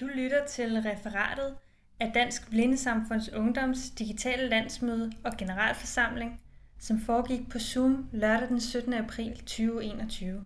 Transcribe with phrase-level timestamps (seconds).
[0.00, 1.56] Du lytter til referatet
[2.00, 6.40] af Dansk Blindesamfunds Ungdoms digitale landsmøde og generalforsamling,
[6.78, 8.94] som foregik på Zoom lørdag den 17.
[8.94, 10.44] april 2021.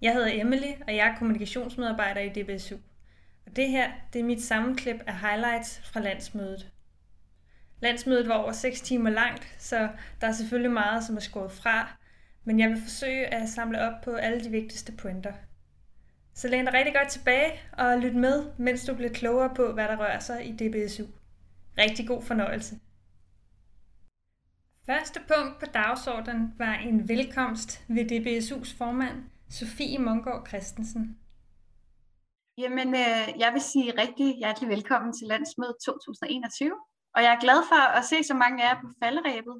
[0.00, 2.76] Jeg hedder Emily, og jeg er kommunikationsmedarbejder i DBSU.
[3.46, 6.72] Og det her, det er mit sammenklip af highlights fra landsmødet.
[7.80, 9.88] Landsmødet var over 6 timer langt, så
[10.20, 11.96] der er selvfølgelig meget, som er skåret fra,
[12.44, 15.32] men jeg vil forsøge at samle op på alle de vigtigste pointer–
[16.36, 19.88] så læn dig rigtig godt tilbage og lyt med, mens du bliver klogere på, hvad
[19.88, 21.04] der rører sig i DBSU.
[21.78, 22.74] Rigtig god fornøjelse.
[24.86, 29.16] Første punkt på dagsordenen var en velkomst ved DBSU's formand,
[29.50, 31.18] Sofie Mongård Christensen.
[32.58, 36.72] Jamen, øh, jeg vil sige rigtig hjertelig velkommen til landsmødet 2021.
[37.14, 39.56] Og jeg er glad for at se så mange af jer på falderæbet.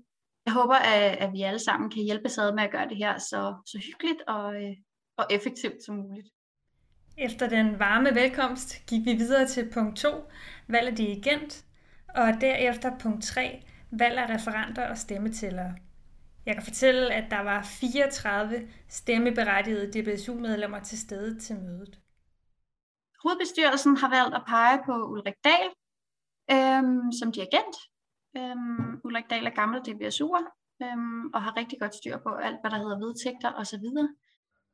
[0.46, 3.18] Jeg håber, at, at vi alle sammen kan hjælpe ad med at gøre det her
[3.18, 4.76] så, så hyggeligt og, øh,
[5.16, 6.28] og effektivt som muligt.
[7.18, 10.08] Efter den varme velkomst gik vi videre til punkt 2,
[10.68, 11.64] valg af dirigent,
[12.08, 15.74] og derefter punkt 3, valg af referenter og stemmetællere.
[16.46, 22.00] Jeg kan fortælle, at der var 34 stemmeberettigede DBSU-medlemmer til stede til mødet.
[23.22, 25.70] Hovedbestyrelsen har valgt at pege på Ulrik Dahl
[26.50, 27.76] øhm, som dirigent.
[28.36, 30.44] Øhm, Ulrik Dahl er gammel DBSU'er
[30.82, 33.86] øhm, og har rigtig godt styr på alt, hvad der hedder vedtægter osv.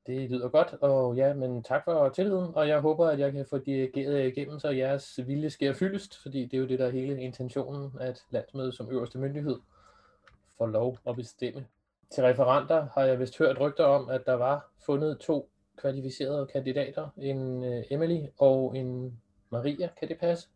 [0.06, 3.46] Det lyder godt, og ja, men tak for tilliden, og jeg håber, at jeg kan
[3.50, 6.90] få dirigeret igennem, så jeres vilje sker fyldest, fordi det er jo det, der er
[6.90, 9.56] hele intentionen, at landsmødet som øverste myndighed
[10.58, 11.66] får lov at bestemme.
[12.10, 17.08] Til referenter har jeg vist hørt rygter om, at der var fundet to kvalificerede kandidater,
[17.18, 19.88] en øh, Emily og en Maria.
[19.98, 20.48] Kan det passe?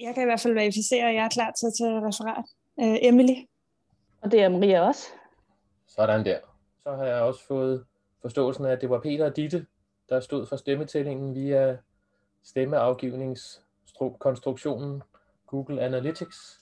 [0.00, 2.44] Jeg kan i hvert fald verificere, at jeg er klar til at tage referat.
[2.76, 3.36] Uh, Emily.
[4.22, 5.06] Og det er Maria også.
[5.86, 6.38] Sådan der.
[6.82, 7.84] Så har jeg også fået
[8.22, 9.66] forståelsen af, at det var Peter og Ditte,
[10.08, 11.78] der stod for stemmetællingen via
[12.42, 15.02] stemmeafgivningskonstruktionen
[15.46, 16.60] Google Analytics.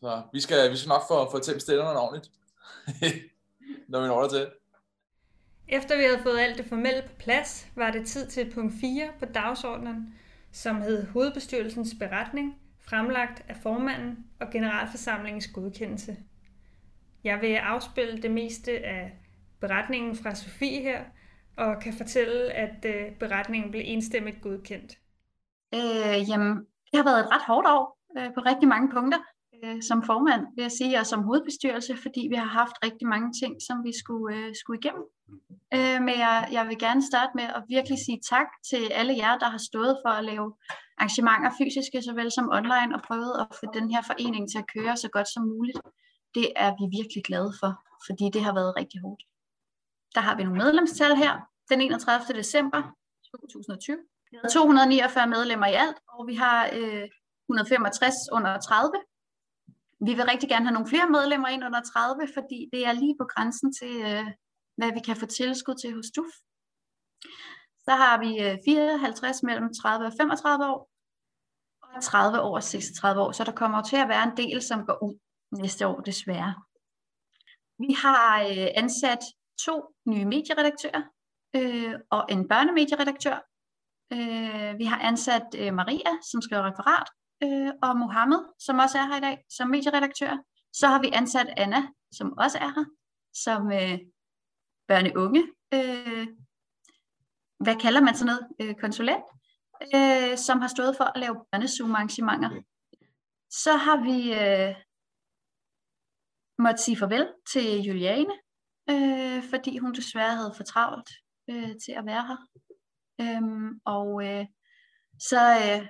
[0.00, 2.30] Så vi skal, vi skal nok få, få tæmt stillerne ordentligt,
[3.88, 4.46] når vi når til.
[5.68, 9.10] Efter vi havde fået alt det formelle på plads, var det tid til punkt 4
[9.18, 10.14] på dagsordenen,
[10.52, 16.16] som hed Hovedbestyrelsens beretning, fremlagt af formanden og generalforsamlingens godkendelse.
[17.24, 19.12] Jeg vil afspille det meste af
[19.60, 21.04] beretningen fra Sofie her,
[21.56, 24.92] og kan fortælle, at øh, beretningen blev enstemmigt godkendt.
[25.74, 26.52] Øh, jamen,
[26.88, 29.18] det har været et ret hårdt år øh, på rigtig mange punkter
[29.64, 33.32] øh, som formand, vil jeg sige, og som hovedbestyrelse, fordi vi har haft rigtig mange
[33.40, 35.04] ting, som vi skulle, øh, skulle igennem.
[35.76, 39.38] Øh, men jeg, jeg vil gerne starte med at virkelig sige tak til alle jer,
[39.42, 40.48] der har stået for at lave
[40.98, 44.96] arrangementer fysiske såvel som online, og prøvet at få den her forening til at køre
[44.96, 45.80] så godt som muligt.
[46.36, 47.72] Det er vi virkelig glade for,
[48.06, 49.22] fordi det har været rigtig hårdt.
[50.16, 51.32] Der har vi nogle medlemstal her.
[51.70, 52.38] Den 31.
[52.38, 52.80] december
[53.32, 53.96] 2020.
[54.30, 57.08] Vi havde 249 medlemmer i alt, og vi har øh,
[57.48, 58.92] 165 under 30.
[60.06, 63.16] Vi vil rigtig gerne have nogle flere medlemmer ind under 30, fordi det er lige
[63.20, 64.26] på grænsen til, øh,
[64.78, 66.32] hvad vi kan få tilskud til hos DUF.
[67.86, 70.90] Så har vi øh, 54 mellem 30 og 35 år,
[71.82, 74.98] og 30 over 36 år, så der kommer til at være en del, som går
[75.06, 75.14] ud
[75.62, 76.54] næste år desværre.
[77.78, 79.22] Vi har øh, ansat
[79.64, 81.02] to nye medieredaktører
[81.56, 83.36] øh, og en børnemedieredaktør.
[84.12, 87.08] Øh, vi har ansat øh, Maria, som skriver referat,
[87.44, 90.36] øh, og Mohammed, som også er her i dag, som medieredaktør.
[90.72, 92.84] Så har vi ansat Anna, som også er her,
[93.34, 93.98] som øh,
[94.88, 95.42] børne-unge.
[95.74, 96.26] Øh,
[97.64, 98.48] hvad kalder man sådan noget?
[98.60, 99.24] Øh, konsulent,
[99.94, 102.50] øh, som har stået for at lave børnezoom-arrangementer.
[103.50, 104.74] Så har vi øh,
[106.58, 108.34] måtte sige farvel til Juliane,
[108.90, 111.10] øh, fordi hun desværre havde for travlt
[111.50, 112.38] øh, til at være her.
[113.20, 114.46] Øhm, og øh,
[115.18, 115.86] så øh,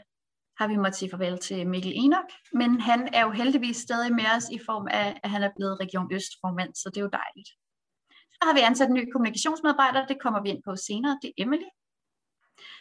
[0.58, 4.24] har vi måttet sige farvel til Mikkel Enoch, men han er jo heldigvis stadig med
[4.36, 7.18] os i form af, at han er blevet Region Øst formand, så det er jo
[7.22, 7.50] dejligt.
[8.36, 11.42] Så har vi ansat en ny kommunikationsmedarbejder, det kommer vi ind på senere, det er
[11.44, 11.68] Emily.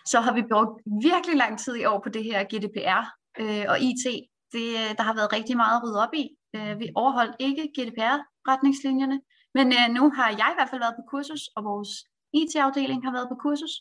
[0.05, 3.03] Så har vi brugt virkelig lang tid i år på det her GDPR
[3.41, 4.05] øh, og IT.
[4.53, 6.25] Det, øh, der har været rigtig meget at rydde op i.
[6.55, 9.17] Øh, vi overholdt ikke GDPR-retningslinjerne,
[9.55, 11.91] men øh, nu har jeg i hvert fald været på kursus, og vores
[12.33, 13.73] IT-afdeling har været på kursus.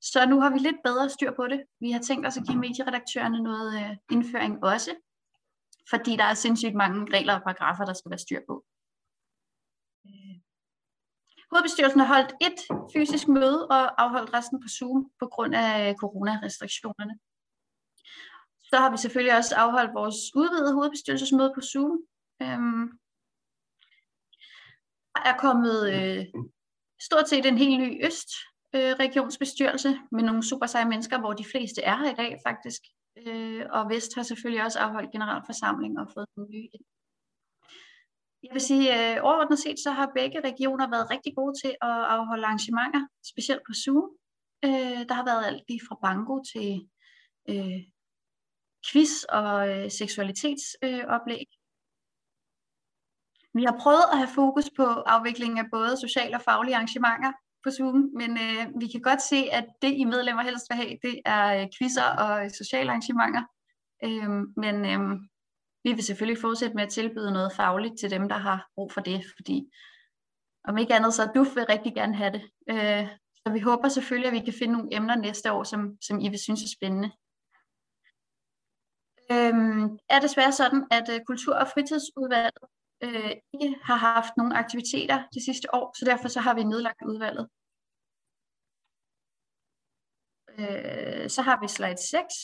[0.00, 1.60] Så nu har vi lidt bedre styr på det.
[1.80, 4.92] Vi har tænkt os at give medieredaktørerne noget øh, indføring også,
[5.90, 8.64] fordi der er sindssygt mange regler og paragrafer, der skal være styr på.
[10.06, 10.36] Øh,
[11.50, 12.60] hovedbestyrelsen har holdt et
[12.94, 17.14] fysisk møde og afholdt resten på Zoom på grund af øh, coronarestriktionerne.
[18.70, 21.98] Så har vi selvfølgelig også afholdt vores udvidede hovedbestyrelsesmøde på Zoom.
[22.42, 23.01] Øhm,
[25.14, 26.26] er kommet øh,
[27.00, 28.30] stort set en helt ny øst
[28.74, 32.82] øh, regionsbestyrelse med nogle super seje mennesker, hvor de fleste er her i dag faktisk.
[33.26, 36.84] Øh, og Vest har selvfølgelig også afholdt generalforsamling og fået nogle nye ind.
[38.42, 41.98] Jeg vil sige, øh, overordnet set, så har begge regioner været rigtig gode til at
[42.14, 44.10] afholde arrangementer, specielt på Zoom.
[44.64, 46.88] Øh, der har været alt lige fra bango til
[47.50, 47.80] øh,
[48.86, 51.46] quiz og øh, seksualitetsoplæg.
[51.50, 51.61] Øh,
[53.54, 57.32] vi har prøvet at have fokus på afviklingen af både sociale og faglige arrangementer
[57.64, 60.98] på Zoom, men øh, vi kan godt se, at det I medlemmer helst vil have,
[61.02, 63.42] det er øh, quizzer og øh, sociale arrangementer.
[64.04, 65.20] Øh, men øh,
[65.84, 69.00] vi vil selvfølgelig fortsætte med at tilbyde noget fagligt til dem, der har brug for
[69.00, 69.68] det, fordi
[70.64, 72.42] om ikke andet, så du vil rigtig gerne have det.
[72.70, 73.08] Øh,
[73.46, 76.28] så vi håber selvfølgelig, at vi kan finde nogle emner næste år, som, som I
[76.28, 77.10] vil synes er spændende.
[79.32, 82.64] Øhm, er desværre sådan, at uh, Kultur- og Fritidsudvalget
[83.04, 87.02] øh, ikke har haft nogen aktiviteter de sidste år, så derfor så har vi nedlagt
[87.06, 87.48] udvalget.
[90.58, 92.34] Øh, så har vi slide 6,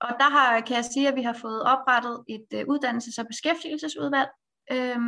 [0.00, 3.26] og der har, kan jeg sige, at vi har fået oprettet et øh, uddannelses- og
[3.26, 4.30] beskæftigelsesudvalg,
[4.72, 4.98] øh,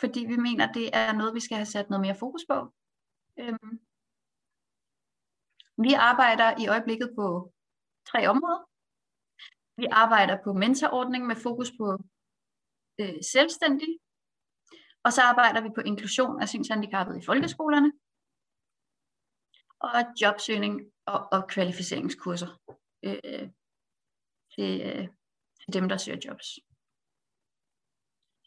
[0.00, 2.58] fordi vi mener, det er noget, vi skal have sat noget mere fokus på.
[3.38, 3.58] Øh,
[5.86, 7.52] vi arbejder i øjeblikket på
[8.10, 8.62] tre områder.
[9.76, 11.98] Vi arbejder på mentorordning med fokus på
[13.00, 13.98] øh, selvstændig.
[15.04, 17.92] Og så arbejder vi på inklusion af synshandicappede i folkeskolerne.
[19.80, 22.50] Og jobsøgning og, og kvalificeringskurser
[23.04, 23.48] øh,
[24.54, 25.08] til, øh,
[25.60, 26.46] til dem, der søger jobs.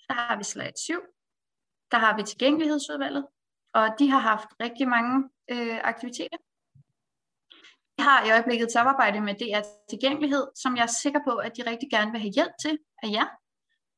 [0.06, 1.01] Så har vi slide 7.
[1.92, 3.27] Der har vi tilgængelighedsudvalget,
[3.74, 6.38] og de har haft rigtig mange øh, aktiviteter.
[7.97, 11.57] Vi har i øjeblikket et samarbejde med DR Tilgængelighed, som jeg er sikker på, at
[11.57, 13.27] de rigtig gerne vil have hjælp til af jer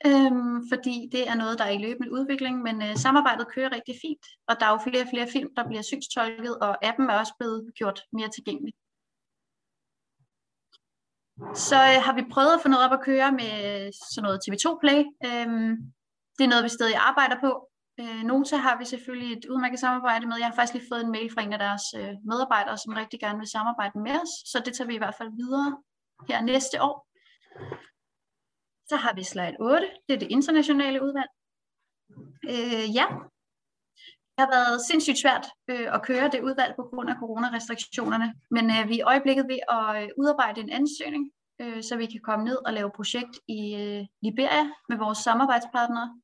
[0.06, 3.96] øhm, fordi det er noget, der er i løbende udvikling, men øh, samarbejdet kører rigtig
[4.02, 7.20] fint, og der er jo flere og flere film, der bliver synstolket, og appen er
[7.20, 8.74] også blevet gjort mere tilgængelig.
[11.68, 14.44] Så øh, har vi prøvet at få noget op at køre med øh, sådan noget
[14.46, 15.00] TV2 Play.
[15.28, 15.72] Øhm,
[16.38, 17.52] det er noget, vi stadig arbejder på.
[18.00, 20.38] Øh, Nota har vi selvfølgelig et udmærket samarbejde med.
[20.38, 23.20] Jeg har faktisk lige fået en mail fra en af deres øh, medarbejdere, som rigtig
[23.20, 25.78] gerne vil samarbejde med os, så det tager vi i hvert fald videre
[26.30, 27.08] her næste år.
[28.90, 31.30] Så har vi slide 8, det er det internationale udvalg.
[32.54, 33.06] Øh, ja,
[34.34, 38.66] det har været sindssygt svært øh, at køre det udvalg på grund af coronarestriktionerne, men
[38.76, 41.32] øh, vi er i øjeblikket ved at øh, udarbejde en ansøgning,
[41.62, 46.22] øh, så vi kan komme ned og lave projekt i øh, Liberia med vores samarbejdspartnere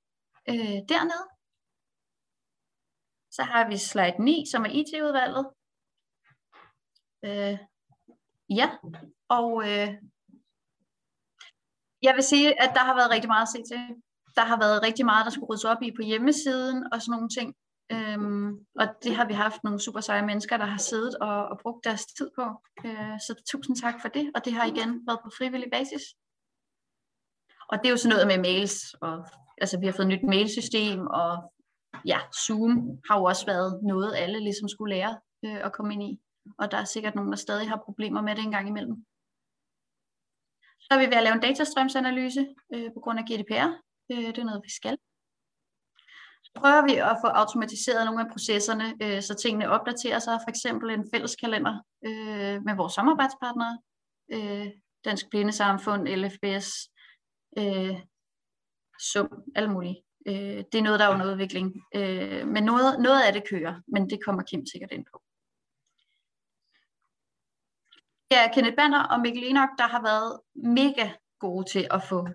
[0.49, 1.25] øh, dernede.
[3.31, 5.45] Så har vi slide 9, som er IT-udvalget.
[7.25, 7.57] Øh,
[8.49, 8.67] ja,
[9.29, 9.89] og øh,
[12.03, 13.81] jeg vil sige, at der har været rigtig meget at se til.
[14.35, 17.29] Der har været rigtig meget, der skulle ryddes op i på hjemmesiden og sådan nogle
[17.37, 17.55] ting.
[17.91, 21.59] Øhm, og det har vi haft nogle super seje mennesker, der har siddet og, og
[21.63, 22.45] brugt deres tid på.
[22.85, 26.03] Øh, så tusind tak for det, og det har igen været på frivillig basis.
[27.69, 29.25] Og det er jo sådan noget med mails, og
[29.61, 31.53] altså vi har fået et nyt mailsystem, og
[32.05, 32.71] ja, Zoom
[33.09, 36.19] har jo også været noget, alle ligesom skulle lære øh, at komme ind i.
[36.59, 39.05] Og der er sikkert nogen, der stadig har problemer med det en gang imellem.
[40.93, 43.69] Er vi ved at lave en datastrømsanalyse øh, på grund af GDPR.
[44.11, 44.97] Øh, det er noget, vi skal.
[46.43, 50.39] Så prøver vi at få automatiseret nogle af processerne, øh, så tingene opdaterer sig.
[50.43, 51.73] For eksempel en fælles kalender
[52.05, 53.79] øh, med vores samarbejdspartnere.
[54.33, 54.67] Øh,
[55.05, 56.69] Dansk Blindesamfund, LFBS,
[57.57, 57.95] øh,
[58.99, 60.03] SUM, alle mulige.
[60.27, 61.67] Øh, det er noget, der er under udvikling.
[61.95, 65.21] Øh, men noget, noget af det kører, men det kommer Kim sikkert ind på
[68.33, 72.27] er Kenneth Banner og Mikkel Enoch, der har været mega gode til at få,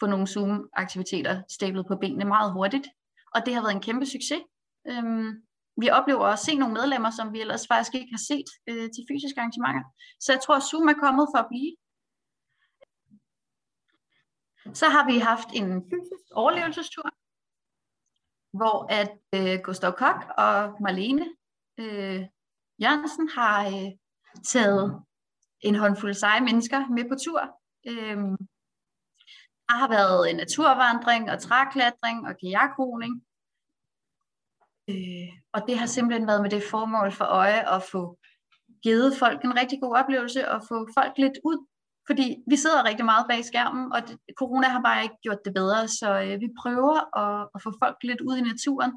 [0.00, 2.86] få nogle Zoom-aktiviteter stablet på benene meget hurtigt.
[3.34, 4.42] Og det har været en kæmpe succes.
[4.86, 5.30] Øhm,
[5.76, 9.02] vi oplever at se nogle medlemmer, som vi ellers faktisk ikke har set øh, til
[9.10, 9.84] fysiske arrangementer.
[10.20, 11.72] Så jeg tror, at Zoom er kommet for at blive.
[14.80, 17.08] Så har vi haft en fysisk overlevelsestur,
[18.58, 21.26] hvor at øh, Gustav Kok og Marlene
[21.78, 22.20] øh,
[22.82, 23.90] Jørgensen har øh,
[24.42, 25.02] taget
[25.60, 27.40] en håndfuld seje mennesker med på tur.
[27.86, 28.36] Øhm,
[29.68, 33.24] der har været naturvandring og træklatring og kajakroning.
[34.90, 38.18] Øh, og det har simpelthen været med det formål for øje at få
[38.82, 41.66] givet folk en rigtig god oplevelse og få folk lidt ud.
[42.06, 45.54] Fordi vi sidder rigtig meget bag skærmen, og det, corona har bare ikke gjort det
[45.54, 48.92] bedre, så øh, vi prøver at, at få folk lidt ud i naturen.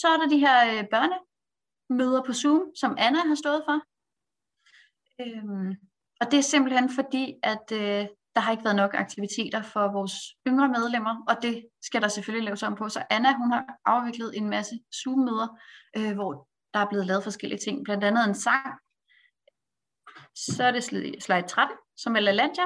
[0.00, 1.18] Så er der de her øh, børne,
[1.90, 3.78] møder på Zoom, som Anna har stået for.
[5.22, 5.74] Øhm,
[6.20, 10.12] og det er simpelthen fordi, at øh, der har ikke været nok aktiviteter for vores
[10.46, 12.88] yngre medlemmer, og det skal der selvfølgelig laves om på.
[12.88, 15.48] Så Anna, hun har afviklet en masse Zoom-møder,
[15.96, 18.66] øh, hvor der er blevet lavet forskellige ting, blandt andet en sang.
[20.34, 20.84] Så er det
[21.22, 22.64] slide 13, som er LaLandia.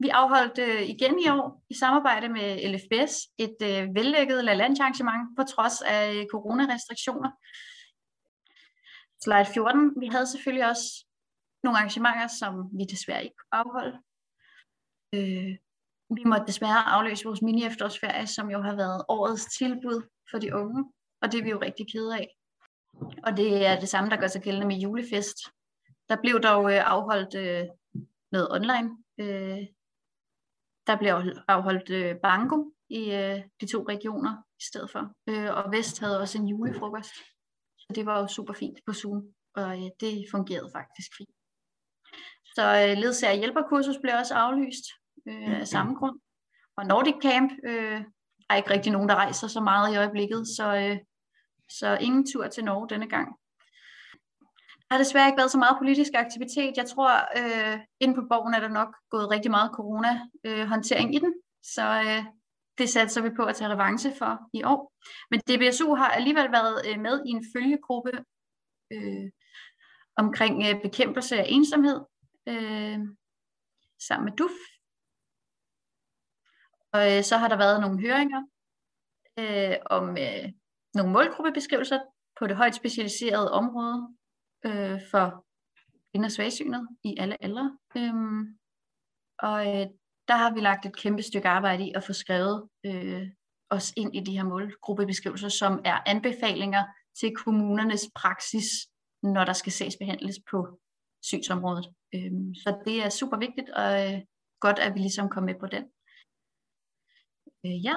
[0.00, 5.36] Vi afholdt øh, igen i år i samarbejde med LFBS et øh, vellykket LaLandia arrangement
[5.36, 7.30] på trods af øh, coronarestriktioner.
[9.24, 10.00] Slide 14.
[10.00, 11.06] Vi havde selvfølgelig også
[11.62, 13.96] nogle arrangementer, som vi desværre ikke kunne afholde.
[15.14, 15.56] Øh,
[16.16, 20.92] vi måtte desværre afløse vores mini-efterårsferie, som jo har været årets tilbud for de unge,
[21.22, 22.28] og det er vi jo rigtig kede af.
[23.26, 25.38] Og det er det samme, der gør sig gældende med julefest.
[26.08, 27.66] Der blev dog øh, afholdt øh,
[28.32, 28.90] noget online.
[29.20, 29.66] Øh,
[30.86, 31.10] der blev
[31.48, 35.12] afholdt øh, bango i øh, de to regioner i stedet for.
[35.28, 37.14] Øh, og Vest havde også en julefrokost.
[37.94, 39.22] Det var jo super fint på Zoom,
[39.54, 41.34] og øh, det fungerede faktisk fint.
[42.54, 44.84] Så øh, ledsager hjælperkursus blev også aflyst
[45.28, 46.20] øh, af samme grund.
[46.76, 48.00] Og Nordic Camp øh,
[48.50, 50.98] er ikke rigtig nogen, der rejser så meget i øjeblikket, så, øh,
[51.68, 53.28] så ingen tur til Norge denne gang.
[54.88, 56.76] Der har desværre ikke været så meget politisk aktivitet.
[56.76, 57.10] Jeg tror,
[57.40, 61.86] øh, inde på borgen er der nok gået rigtig meget corona-håndtering øh, i den, så
[62.08, 62.24] øh,
[62.78, 64.92] det satser vi på at tage revanche for i år.
[65.30, 68.24] Men DBSU har alligevel været øh, med i en følgegruppe
[68.92, 69.30] øh,
[70.16, 72.00] omkring øh, bekæmpelse af ensomhed
[72.48, 72.98] øh,
[74.08, 74.56] sammen med DUF.
[76.92, 78.42] Og øh, så har der været nogle høringer
[79.38, 80.52] øh, om øh,
[80.94, 82.00] nogle målgruppebeskrivelser
[82.38, 84.16] på det højt specialiserede område
[84.66, 85.46] øh, for
[86.14, 87.78] ind- og svagsynet i alle aldre.
[87.96, 88.58] Øhm,
[89.38, 89.86] og øh,
[90.28, 93.28] der har vi lagt et kæmpe stykke arbejde i at få skrevet øh,
[93.70, 96.84] os ind i de her målgruppebeskrivelser, som er anbefalinger
[97.20, 98.66] til kommunernes praksis,
[99.22, 100.80] når der skal sagsbehandles på
[101.22, 101.86] synsområdet.
[102.14, 104.20] Øh, så det er super vigtigt, og øh,
[104.60, 105.84] godt, at vi ligesom kom med på den.
[107.64, 107.94] Øh, ja.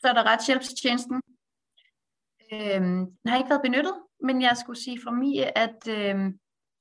[0.00, 1.16] Så er der retshjælpstjenesten.
[2.52, 2.80] Øh,
[3.20, 3.94] den har ikke været benyttet,
[4.26, 6.16] men jeg skulle sige fra Mie, at øh,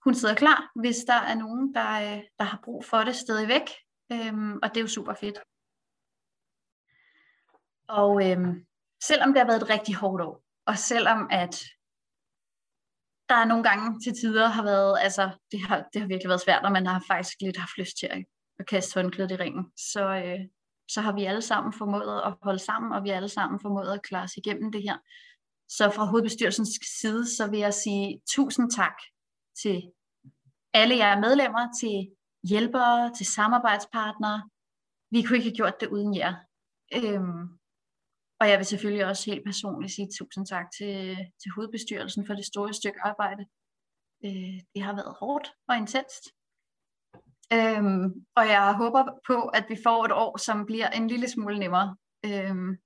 [0.04, 3.70] hun sidder klar, hvis der er nogen, der, øh, der har brug for det stadigvæk.
[4.12, 5.40] Øhm, og det er jo super fedt.
[7.88, 8.66] Og øhm,
[9.04, 11.64] selvom det har været et rigtig hårdt år, og selvom at
[13.30, 16.42] der er nogle gange til tider har været, altså det har, det har virkelig været
[16.42, 18.26] svært, og man har faktisk lidt haft lyst til at,
[18.60, 20.40] at kaste håndklædet i ringen, så, øh,
[20.88, 23.94] så har vi alle sammen formået at holde sammen, og vi har alle sammen formået
[23.94, 24.98] at klare os igennem det her.
[25.70, 28.96] Så fra hovedbestyrelsens side, så vil jeg sige tusind tak
[29.62, 29.92] til
[30.74, 34.50] alle jer medlemmer, til hjælpere, til samarbejdspartnere.
[35.12, 36.36] Vi kunne ikke have gjort det uden jer.
[36.94, 37.60] Øhm,
[38.40, 42.46] og jeg vil selvfølgelig også helt personligt sige tusind tak til, til hovedbestyrelsen for det
[42.46, 43.46] store stykke arbejde.
[44.26, 46.24] Øh, det har været hårdt og intenst.
[47.54, 51.60] Øhm, og jeg håber på, at vi får et år, som bliver en lille smule
[51.60, 51.98] nemmere.
[52.26, 52.78] Øhm,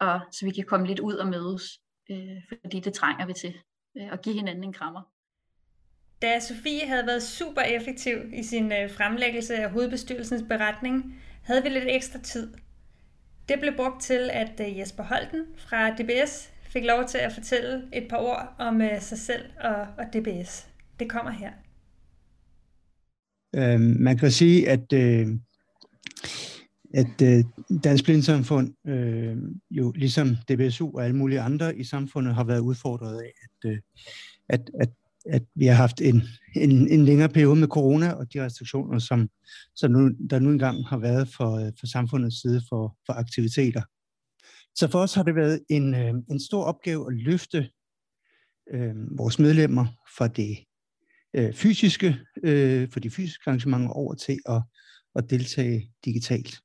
[0.00, 3.62] og så vi kan komme lidt ud og mødes, øh, fordi det trænger vi til,
[3.96, 5.02] øh, at give hinanden en krammer.
[6.22, 11.68] Da Sofie havde været super effektiv i sin øh, fremlæggelse af hovedbestyrelsens beretning, havde vi
[11.68, 12.54] lidt ekstra tid.
[13.48, 17.82] Det blev brugt til, at øh, Jesper Holten fra DBS fik lov til at fortælle
[17.92, 20.68] et par ord om øh, sig selv og, og DBS.
[21.00, 21.52] Det kommer her.
[23.56, 25.26] Øh, man kan sige, at øh,
[26.94, 27.44] at øh,
[27.84, 29.36] Dansk Blindsamfund øh,
[29.70, 33.78] jo ligesom DBSU og alle mulige andre i samfundet har været udfordret af, at, øh,
[34.48, 34.88] at, at,
[35.28, 36.22] at vi har haft en,
[36.56, 39.28] en, en længere periode med corona og de restriktioner, som,
[39.76, 43.82] som nu, der nu engang har været for, for samfundets side for, for aktiviteter.
[44.74, 47.70] Så for os har det været en, øh, en stor opgave at løfte
[48.74, 50.58] øh, vores medlemmer fra det
[51.34, 54.62] øh, fysiske, øh, for de fysiske arrangementer over til at,
[55.14, 56.60] at deltage digitalt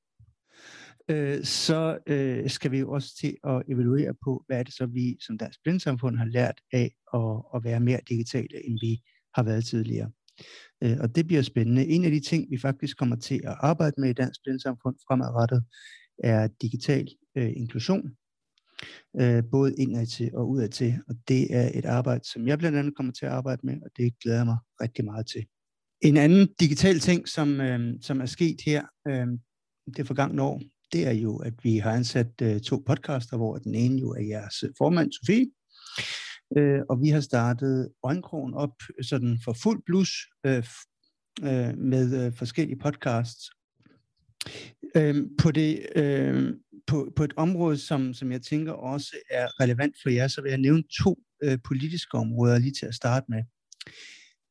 [1.09, 4.85] øh, så øh, skal vi jo også til at evaluere på, hvad er det så,
[4.85, 9.01] vi som Dansk Blindsamfund har lært af at, at være mere digitale, end vi
[9.35, 10.11] har været tidligere.
[10.83, 11.85] Øh, og det bliver spændende.
[11.85, 15.63] En af de ting, vi faktisk kommer til at arbejde med i Dansk Blindsamfund fremadrettet,
[16.23, 18.11] er digital øh, inklusion,
[19.21, 20.93] øh, både indad til og udad til.
[21.07, 23.89] Og det er et arbejde, som jeg blandt andet kommer til at arbejde med, og
[23.97, 25.45] det glæder jeg mig rigtig meget til.
[26.01, 29.27] En anden digital ting, som, øh, som er sket her øh,
[29.97, 30.61] det forgangne år,
[30.93, 34.21] det er jo, at vi har ansat øh, to podcaster, hvor den ene jo er
[34.21, 35.47] jeres øh, formand, Sofie,
[36.57, 40.63] øh, og vi har startet Øjenkrogen op øh, sådan for fuld blus øh,
[41.43, 43.49] øh, med øh, forskellige podcasts.
[44.95, 46.53] Øh, på, det, øh,
[46.87, 50.49] på, på et område, som, som jeg tænker også er relevant for jer, så vil
[50.49, 53.43] jeg nævne to øh, politiske områder lige til at starte med.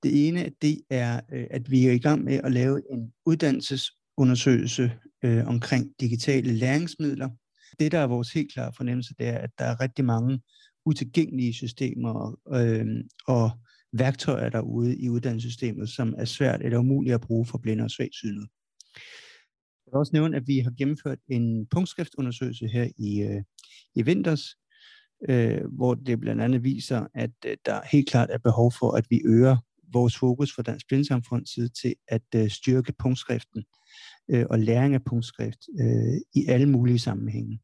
[0.03, 4.93] Det ene, det er, øh, at vi er i gang med at lave en uddannelsesundersøgelse
[5.25, 7.29] øh, omkring digitale læringsmidler
[7.79, 10.41] Det, der er vores helt klare fornemmelse, det er, at der er rigtig mange
[10.87, 12.87] utilgængelige systemer øh,
[13.27, 13.51] og
[13.93, 18.49] værktøjer derude i uddannelsessystemet, som er svært eller umuligt at bruge for blinde og svagsynede.
[19.87, 23.43] Jeg vil også nævne, at vi har gennemført en punktskriftundersøgelse her i, øh,
[23.95, 24.57] i vinters,
[25.29, 29.07] øh, hvor det blandt andet viser, at øh, der helt klart er behov for, at
[29.11, 29.57] vi øger
[29.93, 33.65] vores fokus for Dansk Blindesamfunds side til at øh, styrke punktskriften
[34.31, 37.61] øh, og læring af punktskrift øh, i alle mulige sammenhænge.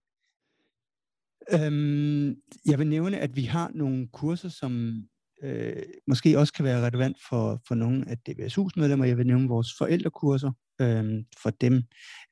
[1.53, 2.29] Øhm,
[2.67, 5.03] jeg vil nævne, at vi har nogle kurser, som
[5.43, 9.05] øh, måske også kan være relevant for, for nogle af DBSU's medlemmer.
[9.05, 10.53] Jeg vil nævne vores forældrekurser.
[10.81, 11.83] Øh, for dem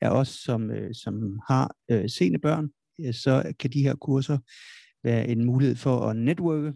[0.01, 2.69] er os, som, øh, som har øh, sene børn,
[3.01, 4.39] øh, så kan de her kurser
[5.05, 6.73] være en mulighed for at netværke.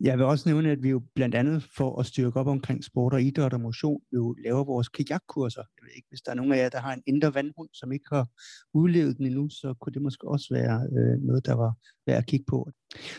[0.00, 3.12] Jeg vil også nævne, at vi jo blandt andet for at styrke op omkring sport
[3.12, 5.62] og idræt og motion, jo laver vores kajakkurser.
[5.62, 7.92] Jeg ved ikke, hvis der er nogen af jer, der har en indre vandhund, som
[7.92, 8.28] ikke har
[8.74, 11.72] udlevet den endnu, så kunne det måske også være øh, noget, der var
[12.06, 12.70] værd at kigge på.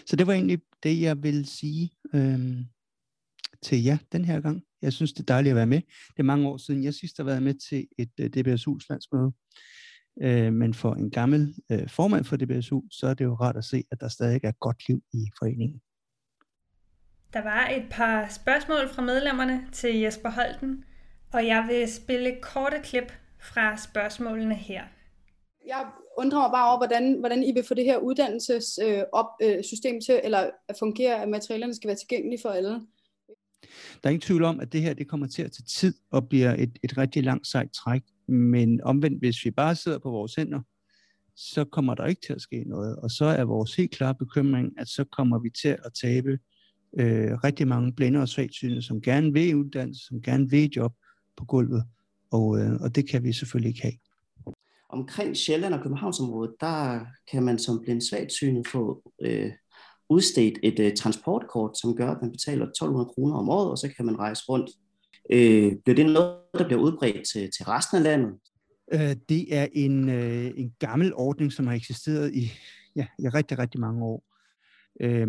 [0.05, 2.57] Så det var egentlig det, jeg vil sige øh,
[3.61, 4.63] til jer den her gang.
[4.81, 5.81] Jeg synes, det er dejligt at være med.
[5.81, 9.31] Det er mange år siden, jeg sidst har været med til et øh, DBSU's landsmøde.
[10.21, 13.65] Øh, men for en gammel øh, formand for DBSU, så er det jo rart at
[13.65, 15.81] se, at der stadig er godt liv i foreningen.
[17.35, 20.83] Der var et par spørgsmål fra medlemmerne til Jesper Holten,
[21.33, 24.83] og jeg vil spille korte klip fra spørgsmålene her.
[25.67, 25.85] Jeg
[26.17, 30.75] undrer mig bare over, hvordan, hvordan I vil få det her uddannelsessystem til, eller at
[30.79, 32.69] fungere, at materialerne skal være tilgængelige for alle.
[34.03, 36.29] Der er ingen tvivl om, at det her det kommer til at tage tid og
[36.29, 38.03] bliver et, et rigtig langt sejt træk.
[38.27, 40.61] Men omvendt, hvis vi bare sidder på vores hænder,
[41.35, 42.95] så kommer der ikke til at ske noget.
[42.95, 46.39] Og så er vores helt klare bekymring, at så kommer vi til at tabe
[46.99, 50.93] øh, rigtig mange blinde og svagsynede, som gerne vil uddannelse, som gerne vil job
[51.37, 51.83] på gulvet.
[52.31, 53.93] Og, øh, og det kan vi selvfølgelig ikke have.
[54.89, 59.51] Omkring Sjælland og Københavnsområdet, der kan man som blind svagsynet få øh,
[60.09, 63.89] udstedt et uh, transportkort, som gør, at man betaler 1200 kroner om året, og så
[63.97, 64.69] kan man rejse rundt.
[65.31, 68.33] Øh, bliver det noget, der bliver udbredt til, til resten af landet?
[68.93, 72.51] Øh, det er en, øh, en gammel ordning, som har eksisteret i,
[72.95, 74.23] ja, i rigtig, rigtig mange år.
[75.01, 75.27] Øh,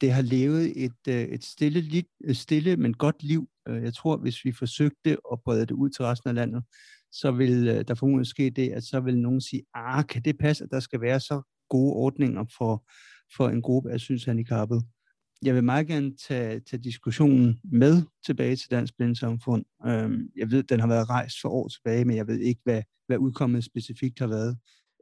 [0.00, 3.48] det har levet et, øh, et stille, øh, stille, men godt liv.
[3.68, 6.62] Øh, jeg tror, hvis vi forsøgte at brede det ud til resten af landet,
[7.12, 10.38] så vil øh, der formodentlig ske det, at så vil nogen sige, ah, kan det
[10.38, 12.84] passe, at der skal være så gode ordninger for,
[13.36, 14.80] for en gruppe af synshandicappede.
[15.42, 19.64] Jeg vil meget gerne tage, tage diskussionen med tilbage til Dansk Blindesamfund.
[19.86, 22.82] Øhm, jeg ved, den har været rejst for år tilbage, men jeg ved ikke, hvad,
[23.06, 24.56] hvad udkommet specifikt har været.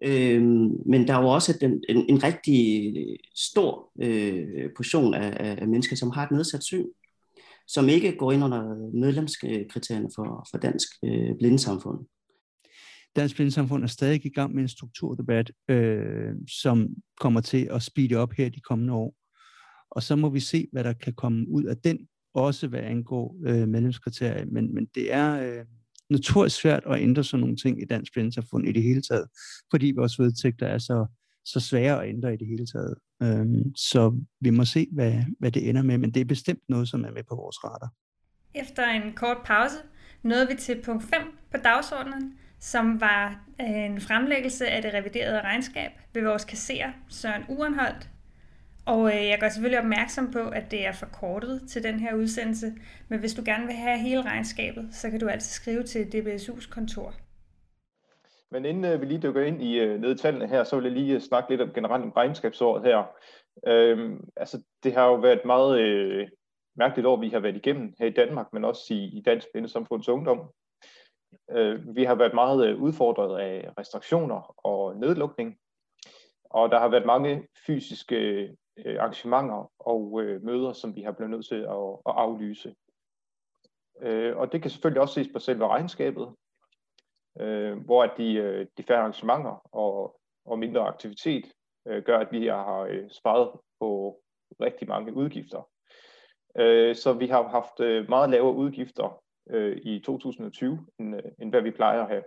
[0.04, 0.42] Øh,
[0.86, 5.96] men der er jo også en, en, en rigtig stor øh, portion af, af mennesker,
[5.96, 6.86] som har et nedsat syn,
[7.66, 12.06] som ikke går ind under medlemskriterierne for, for Dansk øh, Blindesamfund.
[13.16, 16.88] Dansk Blindesamfund er stadig i gang med en strukturdebat, øh, som
[17.20, 19.14] kommer til at speede op her de kommende år.
[19.90, 21.98] Og så må vi se, hvad der kan komme ud af den,
[22.34, 24.44] også hvad angår øh, medlemskriterier.
[24.46, 25.64] Men, men det er øh,
[26.10, 29.26] notorisk svært at ændre sådan nogle ting i Dansk Blindesamfund i det hele taget,
[29.70, 31.06] fordi vores vedtægter er så,
[31.44, 32.94] så svære at ændre i det hele taget.
[33.22, 36.88] Øhm, så vi må se, hvad, hvad det ender med, men det er bestemt noget,
[36.88, 37.92] som er med på vores radar.
[38.54, 39.76] Efter en kort pause
[40.22, 45.40] nåede vi til punkt 5 på dagsordenen, som var øh, en fremlæggelse af det reviderede
[45.40, 48.08] regnskab ved vores kasserer Søren Urenholdt.
[48.86, 52.72] Og øh, jeg gør selvfølgelig opmærksom på, at det er forkortet til den her udsendelse,
[53.08, 56.70] men hvis du gerne vil have hele regnskabet, så kan du altid skrive til DBSU's
[56.70, 57.14] kontor.
[58.50, 61.14] Men inden øh, vi lige dykker ind i øh, nedtallene her, så vil jeg lige
[61.14, 63.04] øh, snakke lidt om generelt om regnskabsåret her.
[63.66, 66.28] Øhm, altså, det har jo været et meget øh,
[66.76, 70.08] mærkeligt år, vi har været igennem her i Danmark, men også i, i Dansk Blindesamfunds
[70.08, 70.50] Ungdom.
[71.50, 75.56] Øh, vi har været meget øh, udfordret af restriktioner og nedlukning,
[76.44, 81.12] og der har været mange fysiske øh, øh, arrangementer og øh, møder, som vi har
[81.12, 82.74] blevet nødt til at, at aflyse.
[84.00, 86.34] Øh, og det kan selvfølgelig også ses på selve regnskabet,
[87.40, 91.52] øh, hvor at de, de færre arrangementer og, og mindre aktivitet
[92.04, 94.20] gør, at vi har sparet på
[94.60, 95.68] rigtig mange udgifter.
[96.94, 101.70] Så vi har haft meget lavere udgifter øh, i 2020, end, øh, end hvad vi
[101.70, 102.24] plejer at have.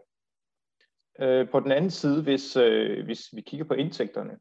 [1.19, 4.38] Øh, på den anden side, hvis, øh, hvis vi kigger på indtægterne,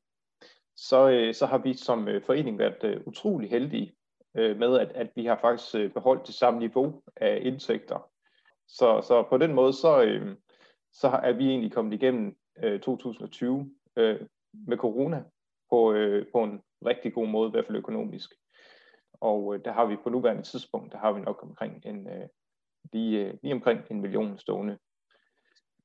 [0.77, 3.95] så, øh, så har vi som øh, forening været øh, utrolig heldige
[4.35, 8.11] øh, med, at, at vi har faktisk øh, beholdt det samme niveau af indtægter.
[8.69, 10.37] Så, så på den måde, så, øh,
[10.93, 14.21] så er vi egentlig kommet igennem øh, 2020 øh,
[14.53, 15.25] med corona
[15.71, 18.35] på, øh, på en rigtig god måde, i hvert fald økonomisk.
[19.21, 22.29] Og øh, der har vi på nuværende tidspunkt, der har vi nok omkring en, øh,
[22.93, 24.79] lige, øh, lige omkring en million stående.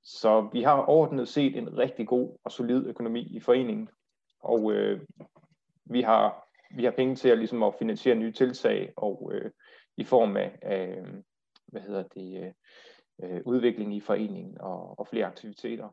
[0.03, 3.89] så vi har ordnet set en rigtig god og solid økonomi i foreningen,
[4.43, 5.01] og øh,
[5.85, 9.51] vi har vi har penge til at ligesom at finansiere nye tiltag og øh,
[9.97, 11.05] i form af, af
[11.67, 12.53] hvad hedder det øh,
[13.23, 15.89] øh udvikling i foreningen og, og flere aktiviteter.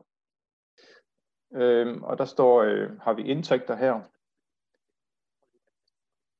[1.53, 4.01] Øh, og der står øh, har vi indtægter her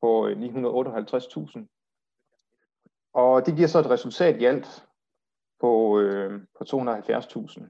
[0.02, 1.66] på øh, 958.000.
[3.14, 4.88] Og det giver så et resultat i alt
[5.60, 7.68] på, øh, på 270.000.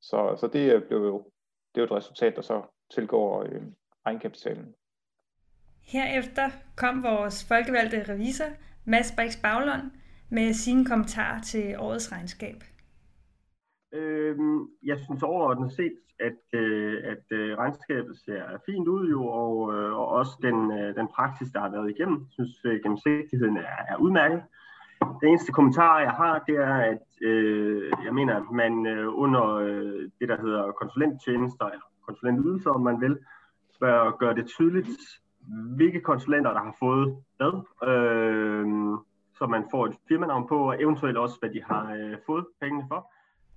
[0.00, 1.30] Så, så det blev jo
[1.74, 2.62] det er jo et resultat, der så
[2.94, 3.62] tilgår øh,
[4.04, 4.74] egenkapitalen.
[5.82, 8.50] Herefter kom vores folkevalgte revisor,
[8.84, 9.90] Mads Brix Baglund,
[10.30, 12.64] med sine kommentarer til årets regnskab.
[13.92, 19.74] Øhm, jeg synes overordnet set, at, øh, at øh, regnskabet ser fint ud jo, og,
[19.74, 22.18] øh, og også den, øh, den praksis, der har været igennem.
[22.20, 24.42] Jeg synes, øh, gennemsigtigheden er, er udmærket.
[25.20, 29.44] Det eneste kommentar, jeg har, det er, at øh, jeg mener, at man øh, under
[29.54, 33.14] øh, det, der hedder konsulenttjenester, eller konsulentydelser, om man vil,
[33.80, 34.88] bør gøre det tydeligt,
[35.76, 37.54] hvilke konsulenter, der har fået hvad,
[37.90, 38.66] øh,
[39.38, 42.84] så man får et firmanavn på, og eventuelt også, hvad de har øh, fået pengene
[42.88, 43.12] for.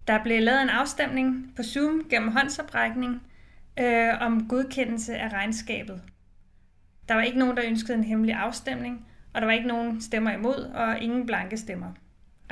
[0.07, 3.23] Der blev lavet en afstemning på Zoom gennem håndsoprækning
[3.79, 6.01] øh, om godkendelse af regnskabet.
[7.09, 10.31] Der var ikke nogen, der ønskede en hemmelig afstemning, og der var ikke nogen stemmer
[10.31, 11.87] imod, og ingen blanke stemmer.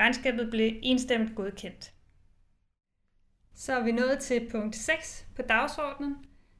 [0.00, 1.92] Regnskabet blev enstemt godkendt.
[3.60, 6.16] Så er vi nået til punkt 6 på dagsordenen,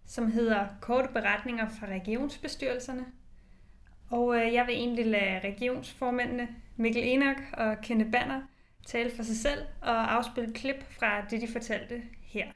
[0.06, 3.04] som hedder korte beretninger fra regionsbestyrelserne.
[4.10, 8.40] Og øh, jeg vil egentlig lade regionsformændene Mikkel Enak og Kenne Banner
[8.86, 12.46] tale for sig selv og afspille klip fra det, de fortalte her.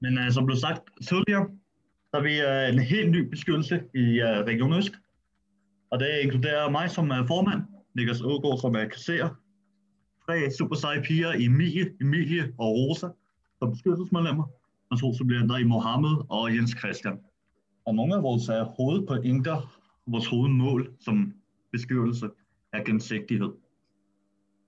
[0.00, 1.48] Men uh, som blev sagt tidligere,
[2.10, 4.92] så er vi uh, en helt ny beskyttelse i uh, Region Øst.
[5.90, 7.62] Og det inkluderer mig som uh, formand,
[7.94, 9.28] Niklas Ågaard som er kasserer,
[10.26, 13.08] tre super seje piger, Emilie, Emilie og Rosa,
[13.58, 14.44] som beskyttelsesmedlemmer,
[14.90, 17.18] og to suppleanter i Mohammed og Jens Christian.
[17.84, 21.34] Og nogle af vores øh, uh, hovedpointer, vores hovedmål som
[21.72, 22.28] beskyttelse,
[22.72, 23.52] er gennemsigtighed.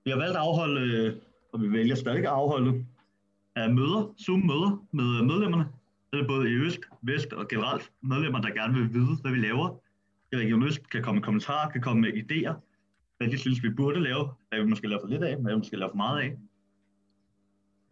[0.05, 1.17] Vi har valgt at afholde, øh,
[1.53, 2.85] og vi vælger stadig at afholde,
[3.57, 5.69] af møder, Zoom-møder med øh, medlemmerne.
[6.13, 9.39] Det er både i Øst, Vest og generelt medlemmer, der gerne vil vide, hvad vi
[9.39, 9.69] laver.
[10.33, 12.55] I Region Øst kan komme med kommentarer, kan komme med idéer,
[13.19, 15.59] hvad de synes, vi burde lave, hvad vi måske laver for lidt af, hvad vi
[15.59, 16.37] måske laver for meget af.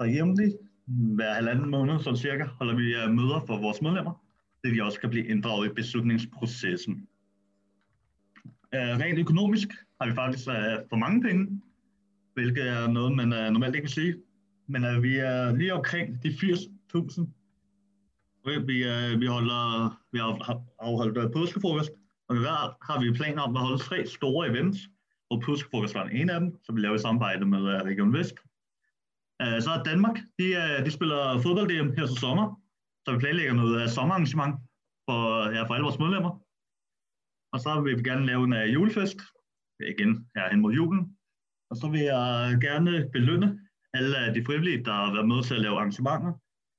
[0.01, 4.25] Så jævnligt, hver halvanden måned, sådan cirka, holder vi øh, møder for vores medlemmer,
[4.65, 7.09] det de også kan blive inddraget i beslutningsprocessen.
[8.75, 9.69] Uh, rent økonomisk
[10.01, 11.63] har vi faktisk uh, for mange penge
[12.37, 14.17] hvilket er noget, man uh, normalt ikke vil sige.
[14.67, 17.27] Men uh, vi er lige omkring de 80.000.
[18.45, 21.91] Vi, uh, vi, holder, vi har afholdt uh, påskefrokost,
[22.29, 24.79] og hver har vi planer om at holde tre store events,
[25.31, 28.37] og påskefrokost var en af dem, som vi lavede i samarbejde med øh, Region Vest.
[29.43, 32.47] Uh, så er Danmark, de, øh, de spiller fodbold her til sommer,
[33.05, 34.55] så vi planlægger noget sommerarrangement
[35.09, 35.23] for,
[35.55, 36.33] ja, for alle vores medlemmer.
[37.53, 39.21] Og så vil vi gerne lave en uh, julefest,
[39.93, 41.17] igen her hen mod julen,
[41.71, 43.61] og så vil jeg gerne belønne
[43.95, 46.33] alle de frivillige, der har været med til at lave arrangementer,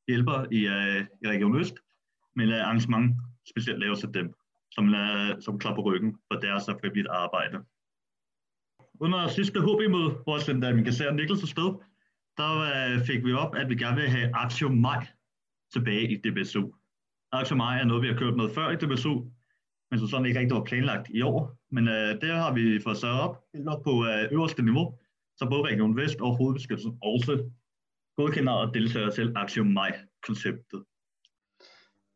[0.08, 1.76] hjælper i, uh, i Region Øst,
[2.36, 3.08] men uh, arrangement
[3.52, 4.28] specielt laves af dem,
[4.76, 7.58] som, uh, som klapper ryggen for deres frivilligt arbejde.
[9.00, 11.70] Under sidste HB-møde, hvor jeg sendte min kasserer Niklas sted,
[12.38, 15.08] der øh, fik vi op, at vi gerne vil have Aktion Maj
[15.74, 16.72] tilbage i DBSU.
[17.32, 19.14] Aktion Maj er noget, vi har kørt med før i DBSU,
[19.92, 21.58] men som sådan ikke rigtig var planlagt i år.
[21.72, 25.00] Men øh, der har vi fået sat op, helt op på øh, øverste niveau,
[25.38, 27.52] så både Region Vest og Hovedbeskyttelsen også
[28.16, 30.84] godkender og deltager til Aktion Maj-konceptet.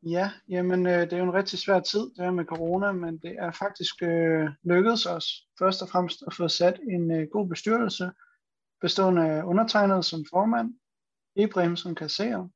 [0.04, 3.18] Ja, jamen øh, det er jo en rigtig svær tid, det her med corona, men
[3.18, 5.26] det er faktisk øh, lykkedes os
[5.60, 8.12] først og fremmest at få sat en øh, god bestyrelse,
[8.82, 10.74] bestående af undertegnet som formand,
[11.36, 12.48] Ibrahim som kasserer,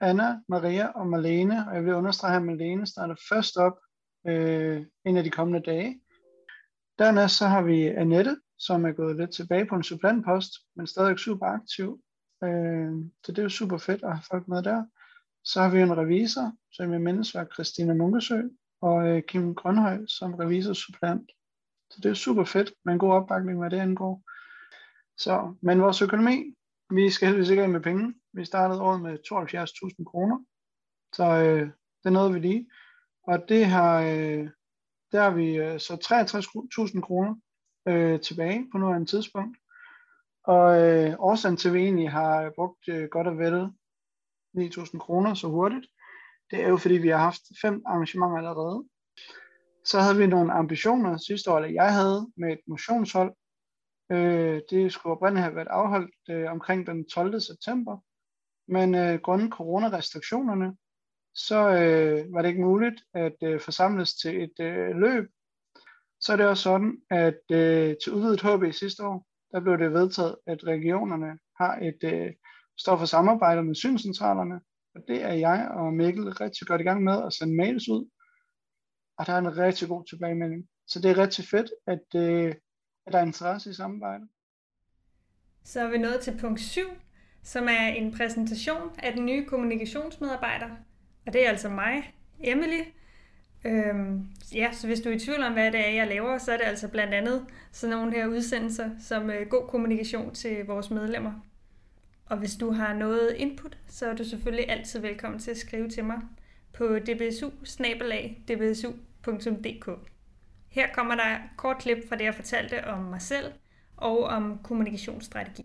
[0.00, 3.78] Anna, Maria og Malene, og jeg vil understrege, at Malene starter først op
[4.26, 6.00] øh, en af de kommende dage.
[6.98, 11.18] Dernæst så har vi Annette, som er gået lidt tilbage på en supplantpost, men stadig
[11.18, 12.00] super aktiv.
[12.44, 12.92] Øh,
[13.24, 14.84] så det er jo super fedt at have folk med der.
[15.44, 18.42] Så har vi en revisor, som jeg mindes var Christina Munkesø,
[18.80, 21.30] og øh, Kim Grønhøj som revisorsupplant.
[21.90, 24.22] Så det er super fedt med en god opbakning, hvad det angår.
[25.18, 26.54] Så, men vores økonomi,
[26.90, 28.14] vi skal heldigvis ikke af med penge.
[28.32, 29.18] Vi startede året med
[29.98, 30.38] 72.000 kroner,
[31.14, 31.70] så øh,
[32.04, 32.70] det nåede vi lige.
[33.22, 34.48] Og det har, øh,
[35.12, 35.94] der har vi øh, så
[36.94, 37.34] 63.000 kroner
[37.88, 39.58] øh, tilbage på nuværende tidspunkt.
[40.44, 43.72] Og øh, årsagen til, at vi egentlig har brugt øh, godt og vel
[44.58, 45.86] 9.000 kroner så hurtigt,
[46.50, 48.84] det er jo fordi, vi har haft fem arrangementer allerede.
[49.84, 53.34] Så havde vi nogle ambitioner sidste år, eller jeg havde med et motionshold,
[54.12, 57.40] Øh, det skulle oprindeligt have været afholdt øh, omkring den 12.
[57.40, 57.98] september,
[58.68, 60.76] men øh, grundet coronarestriktionerne,
[61.34, 65.28] så øh, var det ikke muligt at øh, forsamles til et øh, løb.
[66.20, 69.92] Så er det også sådan, at øh, til udvidet HB sidste år, der blev det
[69.92, 72.32] vedtaget, at regionerne har et øh,
[72.80, 74.60] står for samarbejder med syncentralerne,
[74.94, 78.08] og det er jeg og Mikkel rigtig godt i gang med at sende mails ud,
[79.18, 80.68] og der er en rigtig god tilbagemelding.
[80.86, 82.54] Så det er rigtig fedt, at, øh,
[83.06, 84.28] at der er interesse i samarbejdet.
[85.64, 86.80] Så er vi nået til punkt 7,
[87.42, 90.68] som er en præsentation af den nye kommunikationsmedarbejder.
[91.26, 92.14] Og det er altså mig,
[92.44, 92.82] Emily.
[93.64, 96.52] Øhm, ja, så hvis du er i tvivl om, hvad det er, jeg laver, så
[96.52, 100.90] er det altså blandt andet sådan nogle her udsendelser som øh, god kommunikation til vores
[100.90, 101.32] medlemmer.
[102.30, 105.88] Og hvis du har noget input, så er du selvfølgelig altid velkommen til at skrive
[105.88, 106.18] til mig
[106.72, 107.50] på dbsu
[110.70, 113.52] Her kommer der et kort klip fra det, jeg fortalte om mig selv
[113.96, 115.64] og om kommunikationsstrategi.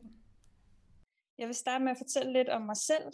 [1.37, 3.05] Jeg vil starte med at fortælle lidt om mig selv.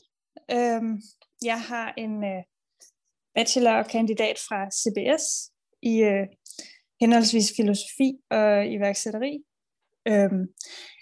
[0.51, 1.01] Øhm,
[1.43, 2.43] jeg har en øh,
[3.35, 6.27] bachelor og kandidat fra CBS i øh,
[7.01, 9.43] henholdsvis filosofi og iværksætteri.
[10.07, 10.47] Øhm,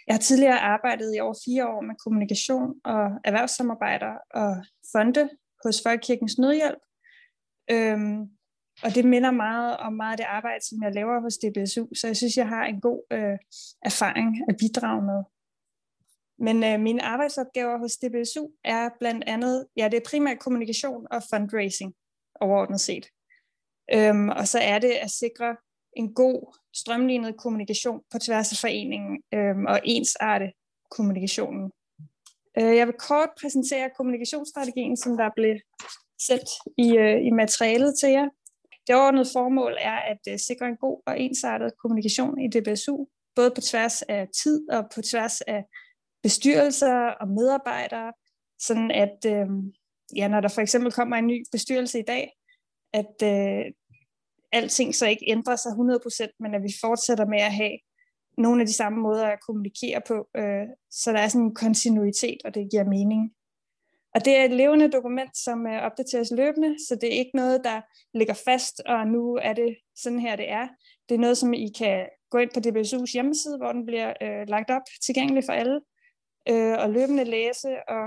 [0.09, 5.29] jeg har tidligere arbejdet i over fire år med kommunikation og erhvervssamarbejder og fonde
[5.63, 6.83] hos Folkekirkens Nødhjælp.
[7.71, 8.21] Øhm,
[8.83, 12.07] og det minder meget om meget af det arbejde, som jeg laver hos DBSU, så
[12.07, 13.37] jeg synes, jeg har en god øh,
[13.81, 15.23] erfaring at bidrage med.
[16.45, 21.23] Men øh, mine arbejdsopgaver hos DBSU er blandt andet, ja, det er primært kommunikation og
[21.29, 21.93] fundraising
[22.41, 23.05] overordnet set.
[23.93, 25.55] Øhm, og så er det at sikre
[25.95, 30.51] en god strømlignet kommunikation på tværs af foreningen øh, og ensarte
[30.91, 31.71] kommunikationen.
[32.57, 35.55] Øh, jeg vil kort præsentere kommunikationsstrategien, som der blev
[36.27, 38.29] sendt i, øh, i materialet til jer.
[38.87, 43.51] Det overordnede formål er at øh, sikre en god og ensartet kommunikation i DBSU, både
[43.55, 45.63] på tværs af tid og på tværs af
[46.23, 48.13] bestyrelser og medarbejdere,
[48.59, 49.47] sådan at øh,
[50.15, 52.31] ja, når der for eksempel kommer en ny bestyrelse i dag,
[52.93, 53.65] at øh,
[54.51, 57.77] alting så ikke ændrer sig 100%, men at vi fortsætter med at have
[58.37, 62.37] nogle af de samme måder at kommunikere på, øh, så der er sådan en kontinuitet,
[62.45, 63.31] og det giver mening.
[64.15, 67.61] Og det er et levende dokument, som øh, opdateres løbende, så det er ikke noget,
[67.63, 67.81] der
[68.17, 70.67] ligger fast, og nu er det sådan her, det er.
[71.09, 74.47] Det er noget, som I kan gå ind på DBSU's hjemmeside, hvor den bliver øh,
[74.47, 75.81] lagt op tilgængelig for alle,
[76.49, 78.03] øh, og løbende læse og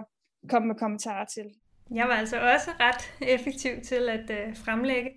[0.49, 1.45] komme med kommentarer til.
[1.95, 5.11] Jeg var altså også ret effektiv til at øh, fremlægge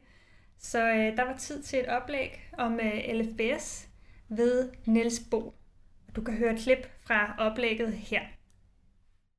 [0.65, 3.88] så øh, der var tid til et oplæg om øh, LFBS
[4.30, 5.56] ved Niels Bo.
[6.15, 8.21] Du kan høre et klip fra oplægget her.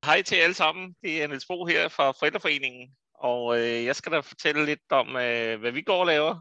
[0.04, 0.96] Hej til alle sammen.
[1.02, 2.96] Det er Niels Bo her fra Forældreforeningen.
[3.14, 6.34] Og øh, jeg skal da fortælle lidt om, øh, hvad vi går og laver.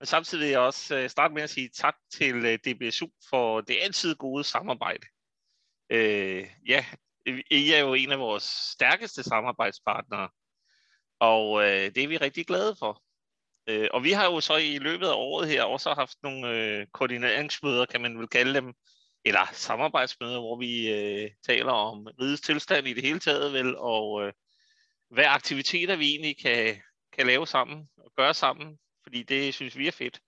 [0.00, 3.60] Men samtidig vil jeg også øh, starte med at sige tak til øh, DBSU for
[3.60, 5.06] det altid gode samarbejde.
[5.90, 6.84] Øh, ja,
[7.50, 10.28] I er jo en af vores stærkeste samarbejdspartnere,
[11.20, 13.02] og øh, det er vi rigtig glade for.
[13.70, 16.86] Øh, og vi har jo så i løbet af året her også haft nogle øh,
[16.92, 18.74] koordineringsmøder, kan man vel kalde dem,
[19.24, 24.26] eller samarbejdsmøder, hvor vi øh, taler om rigets tilstand i det hele taget, vel, og
[24.26, 24.32] øh,
[25.10, 26.76] hvad aktiviteter vi egentlig kan,
[27.12, 30.20] kan lave sammen og gøre sammen, fordi det synes vi er fedt.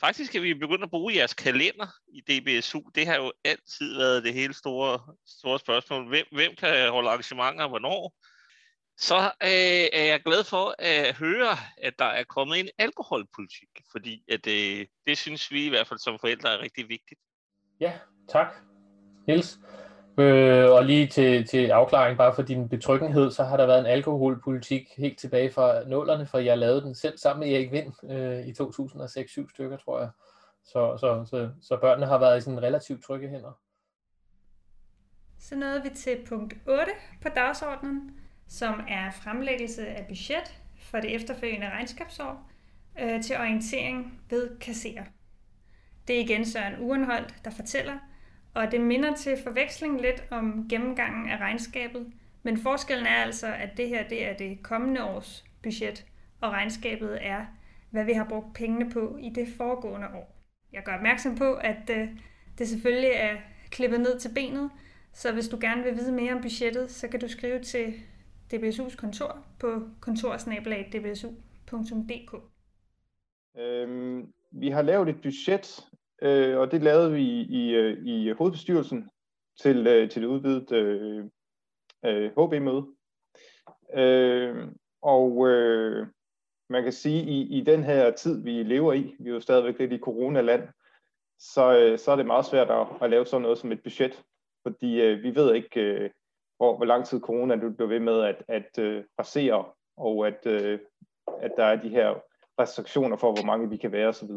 [0.00, 2.80] Faktisk kan vi begynde at bruge jeres kalender i DBSU.
[2.94, 6.08] Det har jo altid været det hele store, store spørgsmål.
[6.08, 8.14] Hvem, hvem kan holde arrangementer hvornår?
[8.96, 14.24] Så øh, er jeg glad for at høre, at der er kommet en alkoholpolitik, fordi
[14.28, 17.20] at, øh, det synes vi i hvert fald som forældre er rigtig vigtigt.
[17.80, 17.92] Ja,
[18.28, 18.46] tak,
[19.26, 19.58] Niels.
[20.18, 23.86] Øh, og lige til, til afklaring, bare for din betrykkenhed, så har der været en
[23.86, 28.46] alkoholpolitik helt tilbage fra nullerne, for jeg lavede den selv sammen med Erik Vind øh,
[28.46, 30.10] i 2006-7 stykker, tror jeg.
[30.64, 33.52] Så, så, så, så børnene har været i sådan relativt trygge hænder.
[35.38, 41.14] Så nåede vi til punkt 8 på dagsordenen, som er fremlæggelse af budget for det
[41.14, 42.50] efterfølgende regnskabsår
[43.00, 45.04] øh, til orientering ved kasserer.
[46.08, 47.98] Det er igen Søren Urenholdt, der fortæller,
[48.54, 53.76] og det minder til forveksling lidt om gennemgangen af regnskabet, men forskellen er altså, at
[53.76, 56.06] det her det er det kommende års budget,
[56.40, 57.46] og regnskabet er,
[57.90, 60.36] hvad vi har brugt pengene på i det foregående år.
[60.72, 62.08] Jeg gør opmærksom på, at øh,
[62.58, 63.36] det selvfølgelig er
[63.70, 64.70] klippet ned til benet,
[65.12, 67.94] så hvis du gerne vil vide mere om budgettet, så kan du skrive til
[68.52, 72.34] DBSU's kontor på kontorsnabelag.dbsu.dk.
[73.58, 75.86] Øhm, vi har lavet et budget,
[76.22, 79.10] øh, og det lavede vi i, i, i hovedbestyrelsen
[79.60, 81.24] til, øh, til det udvidet øh,
[82.04, 82.86] øh, HB-møde.
[83.94, 84.68] Øh,
[85.02, 86.06] og øh,
[86.68, 89.78] man kan sige, i, i den her tid, vi lever i, vi er jo stadigvæk
[89.78, 90.68] lidt i coronaland,
[91.38, 94.24] så, øh, så er det meget svært at, at lave sådan noget som et budget,
[94.62, 96.10] fordi øh, vi ved ikke, øh,
[96.56, 99.64] hvor, hvor lang tid corona du bliver ved med at, at øh, rasere,
[99.96, 100.78] og at, øh,
[101.42, 102.14] at der er de her
[102.60, 104.30] restriktioner for, hvor mange vi kan være osv.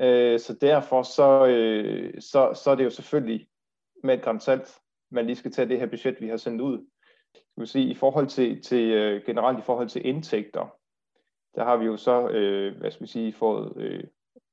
[0.00, 3.48] Øh, så derfor så, øh, så, så er det jo selvfølgelig
[4.02, 4.78] med et gram salt,
[5.10, 6.86] man lige skal tage det her budget, vi har sendt ud.
[7.34, 10.78] Skal vi sige, i forhold til, til øh, generelt i forhold til indtægter,
[11.54, 14.04] der har vi jo så, øh, hvad skal vi sige, fået, øh,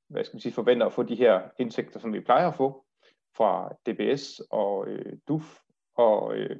[0.09, 2.85] hvad skal vi sige, forventer at få de her indtægter, som vi plejer at få
[3.37, 5.59] fra DBS og øh, DUF
[5.95, 6.59] og øh,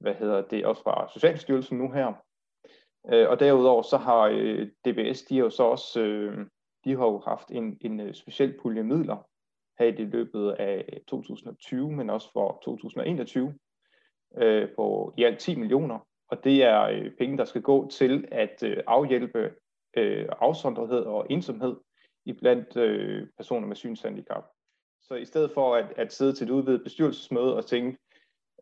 [0.00, 2.12] hvad hedder det også fra Socialstyrelsen nu her.
[3.12, 6.46] Øh, og derudover så har øh, DBS, de har jo så også, øh,
[6.84, 9.28] de har jo haft en, en øh, speciel pulje midler
[9.78, 13.54] her i det løbet af 2020, men også for 2021
[14.38, 15.98] øh, på i alt 10 millioner.
[16.28, 19.54] Og det er øh, penge, der skal gå til at øh, afhjælpe
[19.96, 21.76] øh, afsondrethed og ensomhed
[22.24, 24.44] i blandt øh, personer med synshandicap.
[25.02, 27.98] Så i stedet for at, at sidde til et udvidet bestyrelsesmøde og tænke,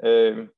[0.04, 0.48] øh,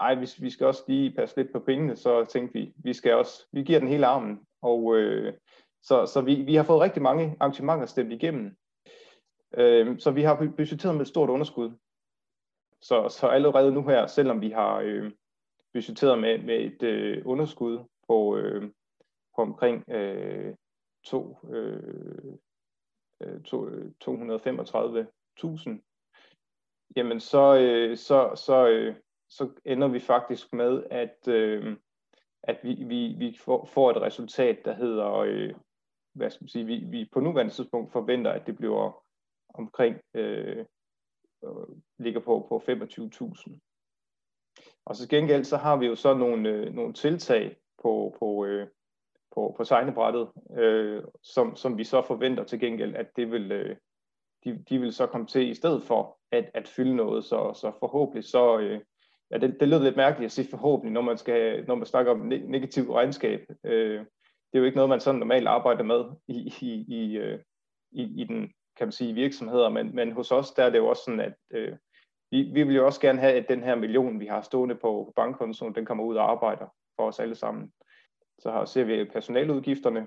[0.00, 3.14] ej, vi, vi skal også lige passe lidt på pengene, så tænkte vi, vi skal
[3.14, 4.40] også, vi giver den hele armen.
[4.62, 5.34] Og øh,
[5.82, 8.56] så, så vi, vi har fået rigtig mange arrangementer stemt igennem.
[9.56, 11.70] Øh, så vi har budgetteret med et stort underskud.
[12.82, 15.12] Så, så allerede nu her, selvom vi har øh,
[15.72, 17.78] budgetteret med, med et øh, underskud
[18.08, 18.62] på, øh,
[19.36, 20.54] på omkring øh,
[21.04, 22.34] to, øh,
[23.22, 25.95] øh to, øh, 235.000,
[26.96, 28.96] jamen så, øh, så, så, øh,
[29.28, 31.76] så ender vi faktisk med, at, øh,
[32.42, 35.54] at vi, vi, vi får, får et resultat, der hedder, øh,
[36.14, 39.04] hvad skal man sige, vi, vi på nuværende tidspunkt forventer, at det bliver
[39.54, 40.64] omkring, øh,
[41.44, 43.58] øh, ligger på, på 25.000.
[44.84, 48.68] Og så gengæld, så har vi jo så nogle, øh, nogle tiltag på, på, øh,
[49.34, 53.76] på, på tegnebrættet, øh, som, som vi så forventer til gengæld, at det vil, øh,
[54.46, 57.72] de, de vil så komme til i stedet for at, at fylde noget, så, så
[57.78, 58.80] forhåbentlig så, øh,
[59.30, 62.12] ja, det, det lyder lidt mærkeligt at sige forhåbentlig, når man, skal, når man snakker
[62.12, 63.40] om ne- negativ regnskab.
[63.64, 63.98] Øh,
[64.52, 67.38] det er jo ikke noget, man sådan normalt arbejder med i, i, i, øh,
[67.92, 70.88] i, i den, kan man sige, virksomheder, men, men hos os, der er det jo
[70.88, 71.76] også sådan, at øh,
[72.30, 75.12] vi, vi vil jo også gerne have, at den her million, vi har stående på
[75.16, 77.72] bankkontoen, den kommer ud og arbejder for os alle sammen.
[78.38, 80.06] Så her ser vi personaludgifterne,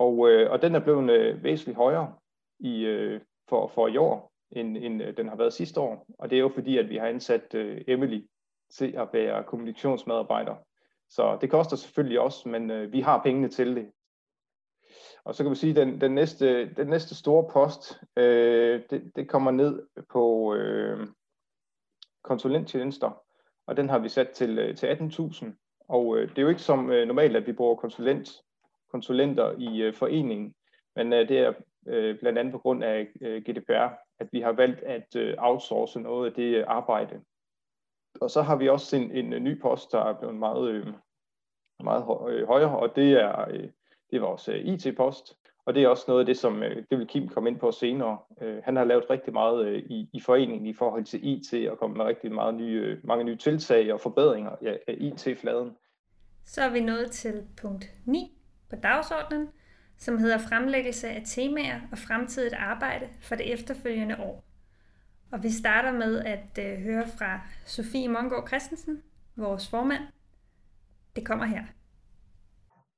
[0.00, 2.14] og, øh, og den er blevet øh, væsentligt højere
[2.58, 6.06] i, øh, for, for i år, end, end øh, den har været sidste år.
[6.18, 8.26] Og det er jo fordi, at vi har ansat øh, Emily
[8.70, 10.54] til at være kommunikationsmedarbejder.
[11.10, 13.90] Så det koster selvfølgelig også, men øh, vi har pengene til det.
[15.24, 19.12] Og så kan vi sige, at den, den, næste, den næste store post, øh, det,
[19.16, 21.08] det kommer ned på øh,
[22.24, 23.22] konsulenttjenester,
[23.66, 25.46] og den har vi sat til, øh, til 18.000.
[25.88, 28.30] Og øh, det er jo ikke som øh, normalt, at vi bruger konsulent,
[28.90, 30.54] konsulenter i øh, foreningen,
[30.96, 31.52] men øh, det er
[31.86, 36.00] øh, blandt andet på grund af øh, GDPR, at vi har valgt at øh, outsource
[36.00, 37.20] noget af det øh, arbejde.
[38.20, 40.86] Og så har vi også en, en, en ny post, der er blevet meget, øh,
[41.84, 43.68] meget øh, højere, og det er, øh,
[44.10, 45.36] det er vores øh, IT-post.
[45.64, 47.72] Og det er også noget af det, som øh, det vil Kim komme ind på
[47.72, 48.18] senere.
[48.40, 51.78] Øh, han har lavet rigtig meget øh, i, i foreningen i forhold til IT og
[51.78, 55.76] kommet med rigtig meget nye, øh, mange nye tiltag og forbedringer ja, af IT-fladen.
[56.44, 58.39] Så er vi nået til punkt 9
[58.70, 59.48] på dagsordenen,
[59.98, 64.44] som hedder fremlæggelse af temaer og fremtidigt arbejde for det efterfølgende år.
[65.32, 69.02] Og vi starter med at øh, høre fra Sofie Mongård Christensen,
[69.36, 70.02] vores formand.
[71.16, 71.64] Det kommer her.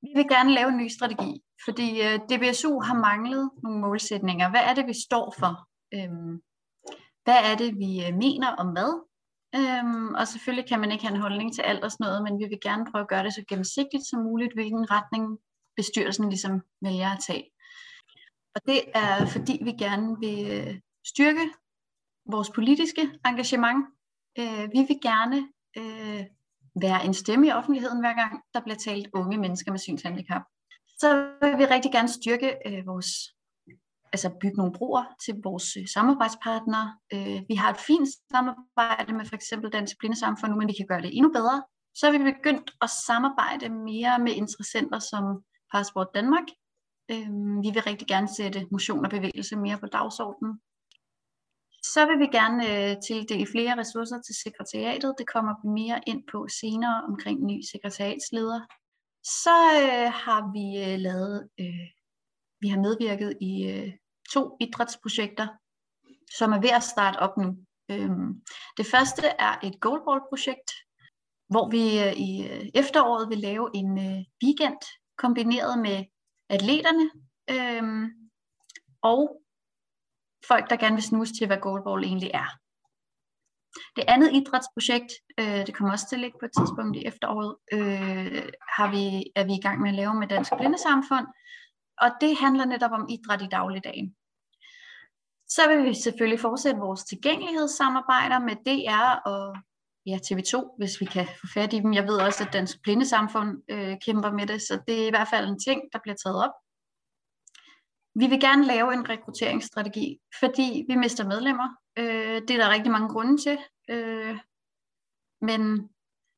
[0.01, 4.49] Vi vil gerne lave en ny strategi, fordi øh, DBSU har manglet nogle målsætninger.
[4.49, 5.53] Hvad er det, vi står for?
[5.95, 6.41] Øhm,
[7.23, 8.91] hvad er det, vi øh, mener om hvad?
[9.55, 12.39] Øhm, og selvfølgelig kan man ikke have en holdning til alt og sådan noget, men
[12.39, 15.23] vi vil gerne prøve at gøre det så gennemsigtigt som muligt, hvilken retning
[15.75, 17.49] bestyrelsen ligesom vælger at tage.
[18.55, 21.49] Og det er fordi, vi gerne vil øh, styrke
[22.25, 23.85] vores politiske engagement.
[24.39, 25.37] Øh, vi vil gerne
[25.77, 26.23] øh,
[26.81, 30.41] være en stemme i offentligheden hver gang, der bliver talt unge mennesker med synshandicap.
[30.99, 31.07] Så
[31.41, 33.09] vil vi rigtig gerne styrke øh, vores,
[34.13, 36.97] altså bygge nogle broer til vores øh, samarbejdspartnere.
[37.13, 40.87] Øh, vi har et fint samarbejde med for eksempel Dansk Blindesamfund nu, men vi kan
[40.87, 41.63] gøre det endnu bedre.
[41.95, 45.23] Så er vi begyndt at samarbejde mere med interessenter som
[45.73, 46.47] Passport Danmark.
[47.11, 47.29] Øh,
[47.63, 50.53] vi vil rigtig gerne sætte motion og bevægelse mere på dagsordenen.
[51.93, 55.15] Så vil vi gerne øh, tildele flere ressourcer til sekretariatet.
[55.19, 58.59] Det kommer vi mere ind på senere omkring ny sekretariatsleder.
[59.45, 61.87] Så øh, har vi øh, lavet, øh,
[62.61, 63.91] vi har medvirket i øh,
[64.33, 65.47] to idrætsprojekter,
[66.37, 67.49] som er ved at starte op nu.
[67.91, 68.29] Øhm,
[68.77, 70.69] det første er et goalball-projekt,
[71.53, 74.83] hvor vi øh, i øh, efteråret vil lave en øh, weekend
[75.17, 76.05] kombineret med
[76.49, 77.09] atleterne.
[77.49, 78.09] Øhm,
[79.01, 79.41] og
[80.47, 82.49] folk, der gerne vil snuse til, hvad goalball egentlig er.
[83.95, 87.55] Det andet idrætsprojekt, øh, det kommer også til at ligge på et tidspunkt i efteråret,
[87.73, 89.05] øh, har vi,
[89.35, 91.27] er vi i gang med at lave med Dansk Blindesamfund,
[92.01, 94.15] og det handler netop om idræt i dagligdagen.
[95.47, 99.57] Så vil vi selvfølgelig fortsætte vores tilgængelighedssamarbejder med DR og
[100.05, 101.93] ja, TV2, hvis vi kan få fat i dem.
[101.93, 105.27] Jeg ved også, at Dansk Blindesamfund øh, kæmper med det, så det er i hvert
[105.27, 106.53] fald en ting, der bliver taget op.
[108.15, 111.69] Vi vil gerne lave en rekrutteringsstrategi, fordi vi mister medlemmer.
[111.97, 113.57] Øh, det er der rigtig mange grunde til.
[113.89, 114.37] Øh,
[115.41, 115.89] men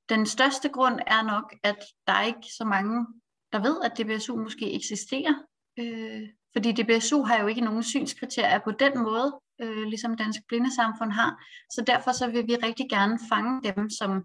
[0.10, 3.08] den største grund er nok, at der er ikke så mange,
[3.54, 5.34] der ved, at DBSU måske eksisterer.
[5.80, 11.12] Øh, fordi DBSU har jo ikke nogen synskriterier på den måde, øh, ligesom Dansk Blindesamfund
[11.12, 11.44] har.
[11.70, 14.24] Så derfor så vil vi rigtig gerne fange dem, som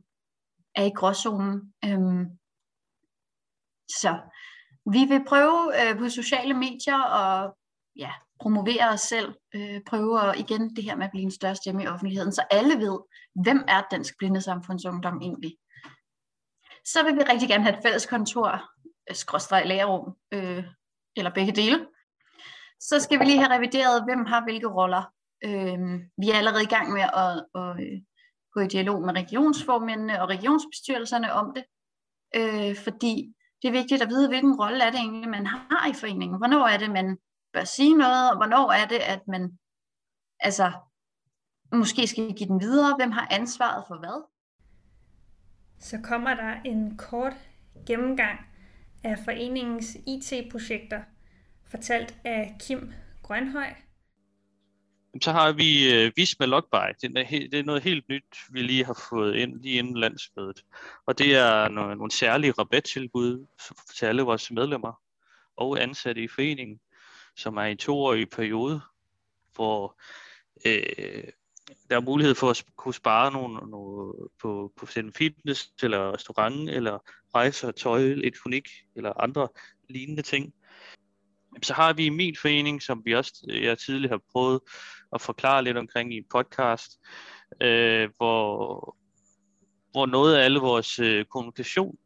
[0.75, 1.75] er i gråzonen.
[1.85, 2.27] Øhm,
[3.89, 4.19] så
[4.93, 7.53] vi vil prøve øh, på sociale medier at
[7.97, 11.57] ja, promovere os selv, øh, prøve at, igen det her med at blive en større
[11.57, 12.99] stemme i offentligheden, så alle ved,
[13.43, 15.57] hvem er Dansk Blindesamfundsungdom egentlig.
[16.85, 18.71] Så vil vi rigtig gerne have et fælles kontor,
[19.11, 20.65] øh, skråstrej lærerum, øh,
[21.17, 21.87] eller begge dele.
[22.81, 25.13] Så skal vi lige have revideret, hvem har hvilke roller.
[25.45, 25.79] Øh,
[26.17, 28.03] vi er allerede i gang med at, at, at
[28.53, 31.65] gå i dialog med regionsformændene og regionsbestyrelserne om det,
[32.37, 35.95] øh, fordi det er vigtigt at vide, hvilken rolle er det egentlig, man har i
[35.95, 36.39] foreningen.
[36.39, 37.19] Hvornår er det, man
[37.53, 39.59] bør sige noget, og hvornår er det, at man
[40.41, 40.73] altså,
[41.73, 44.29] måske skal give den videre, hvem har ansvaret for hvad.
[45.79, 47.33] Så kommer der en kort
[47.87, 48.39] gennemgang
[49.05, 51.03] af foreningens IT-projekter,
[51.71, 53.75] fortalt af Kim Grønhøj.
[55.23, 56.77] Så har vi øh, Visma Logby.
[57.03, 60.65] Det er, det er noget helt nyt, vi lige har fået ind lige inden landsmødet.
[61.07, 63.47] Og det er nogle, nogle særlige rabattilbud
[63.97, 65.01] til alle vores medlemmer
[65.57, 66.81] og ansatte i foreningen
[67.37, 68.81] som er en toårig periode,
[69.55, 70.01] hvor
[70.67, 71.25] øh,
[71.91, 76.99] der er mulighed for at kunne spare nogle, nogle på, på fitness, eller restaurant, eller
[77.35, 79.49] rejser, tøj, elektronik, eller andre
[79.89, 80.55] lignende ting.
[81.63, 84.61] Så har vi min forening, som vi også øh, jeg tidligere har prøvet
[85.13, 86.99] at forklare lidt omkring i en podcast,
[87.61, 88.97] øh, hvor,
[89.91, 91.99] hvor noget af alle vores øh, kommunikation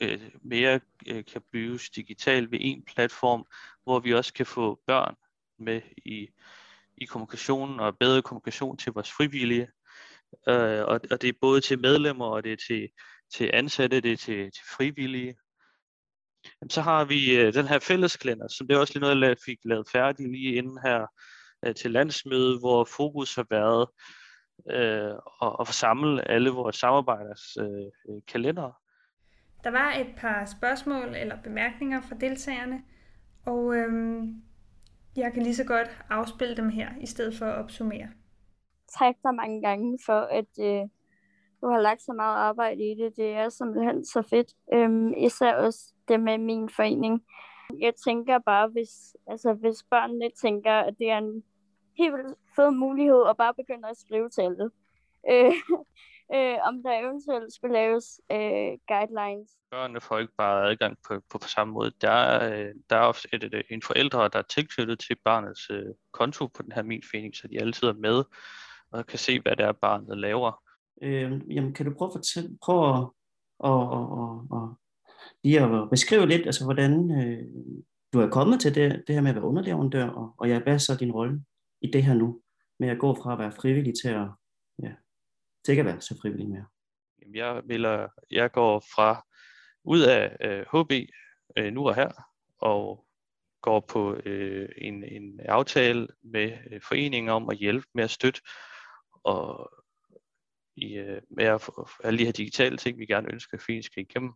[0.00, 3.46] øh, mere øh, kan bygges digitalt ved en platform,
[3.84, 5.14] hvor vi også kan få børn
[5.58, 6.28] med i,
[6.96, 9.68] i kommunikationen og bedre kommunikation til vores frivillige.
[10.48, 12.88] Øh, og, og det er både til medlemmer, og det er til,
[13.34, 15.34] til ansatte, det er til, til frivillige.
[16.70, 19.58] Så har vi øh, den her fællesklænder, som det er også lige noget, jeg fik
[19.64, 21.06] lavet færdig lige inden her
[21.64, 23.88] øh, til landsmødet, hvor fokus har været
[24.70, 28.72] øh, at, at forsamle alle vores samarbejders øh, kalendere.
[29.64, 32.82] Der var et par spørgsmål eller bemærkninger fra deltagerne,
[33.46, 34.42] og øhm,
[35.16, 38.08] jeg kan lige så godt afspille dem her, i stedet for at opsummere.
[38.98, 40.88] Tak dig mange gange for, at øh,
[41.60, 43.16] du har lagt så meget arbejde i det.
[43.16, 44.48] Det er simpelthen så fedt.
[44.74, 47.24] Øhm, især også det med min forening.
[47.78, 51.44] Jeg tænker bare, hvis, altså, hvis børnene tænker, at det er en
[51.98, 54.70] helt vildt fed mulighed at bare begynde at skrive til alle.
[55.30, 55.52] Øh,
[56.34, 59.50] øh, om der eventuelt skulle laves øh, guidelines.
[59.70, 61.92] Børnene får ikke bare adgang på, på, på samme måde.
[62.00, 65.70] Der er, øh, der er også et, et, en forældre, der er tilknyttet til barnets
[65.70, 68.24] øh, konto på den her min forening, så de altid er med
[68.90, 70.62] og kan se, hvad det er, barnet laver.
[71.02, 73.08] Øh, jamen, kan du prøve at fortælle, prøve at,
[73.58, 74.78] og, og, og, og
[75.44, 77.44] lige at beskrive lidt, altså hvordan øh,
[78.12, 80.74] du er kommet til det, det her med at være underleverandør, og, og ja, hvad
[80.74, 81.44] er så din rolle
[81.82, 82.40] i det her nu,
[82.78, 84.28] med at gå fra at være frivillig til at
[84.82, 84.92] ja,
[85.64, 86.64] til ikke at være så frivillig mere?
[87.22, 89.26] Jamen, jeg, melder, jeg går fra
[89.84, 90.92] ud af øh, HB
[91.56, 92.10] øh, nu og her,
[92.58, 93.06] og
[93.62, 98.40] går på øh, en, en aftale med øh, foreningen om at hjælpe med at støtte
[99.24, 99.70] og
[100.76, 103.82] i, øh, med at få alle de her digitale ting, vi gerne ønsker, at foreningen
[103.82, 104.32] skal igennem.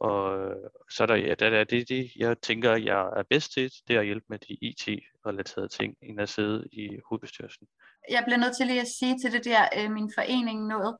[0.00, 0.54] Og
[0.90, 3.96] så er der, ja, der er det, det, jeg tænker, jeg er bedst til, det
[3.96, 7.68] er at hjælpe med de IT-relaterede ting, end at sidde i hovedbestyrelsen
[8.10, 10.96] jeg bliver nødt til lige at sige til det der, øh, min forening noget.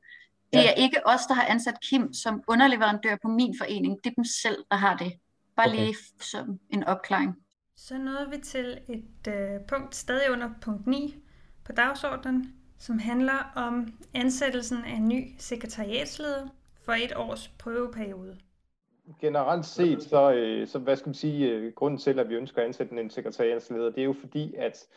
[0.53, 0.69] Det ja.
[0.69, 3.97] er ikke os, der har ansat Kim som underleverandør på min forening.
[4.03, 5.13] Det er dem selv, der har det.
[5.55, 5.79] Bare okay.
[5.79, 7.35] lige som en opklaring.
[7.75, 11.15] Så nåede vi til et øh, punkt stadig under punkt 9
[11.65, 16.47] på dagsordenen, som handler om ansættelsen af en ny sekretariatsleder
[16.81, 18.37] for et års prøveperiode.
[19.21, 22.61] Generelt set, så, øh, så hvad skal man sige, øh, grunden til, at vi ønsker
[22.61, 24.87] at ansætte en sekretariatsleder, det er jo fordi, at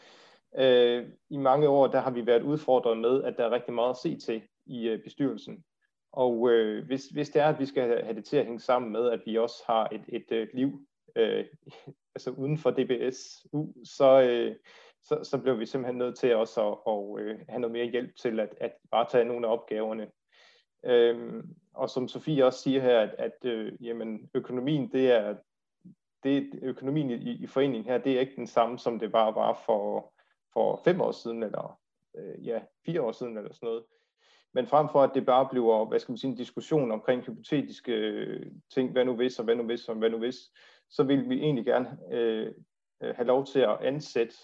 [0.59, 3.91] Øh, I mange år der har vi været udfordret med, at der er rigtig meget
[3.91, 5.65] at se til i øh, bestyrelsen.
[6.13, 8.93] Og øh, hvis, hvis det er, at vi skal have det til at hænge sammen
[8.93, 11.45] med, at vi også har et, et, et liv øh,
[12.15, 14.57] altså uden for DBSU, så, øh,
[15.03, 17.91] så, så blev vi simpelthen nødt til også at, at, at øh, have noget mere
[17.91, 20.11] hjælp til at, at bare tage nogle af opgaverne.
[20.85, 25.37] Øhm, og som Sofie også siger her, at, at øh, jamen, økonomien, det er,
[26.23, 29.63] det, økonomien i, i foreningen her, det er ikke den samme, som det bare var
[29.67, 30.13] for,
[30.53, 31.81] for fem år siden, eller
[32.17, 33.85] øh, ja, fire år siden, eller sådan noget.
[34.53, 37.93] Men frem for, at det bare bliver, hvad skal man sige, en diskussion omkring hypotetiske
[37.93, 40.37] øh, ting, hvad nu hvis, og hvad nu hvis, og hvad nu hvis,
[40.91, 42.53] så vil vi egentlig gerne øh,
[43.03, 44.37] øh have lov til at ansætte,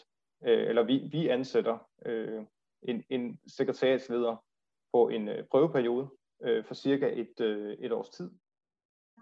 [0.46, 2.42] øh, eller vi, vi ansætter øh,
[2.82, 4.44] en, en sekretariatsleder
[4.92, 6.08] på en øh, prøveperiode
[6.44, 8.30] øh, for cirka et, øh, et års tid.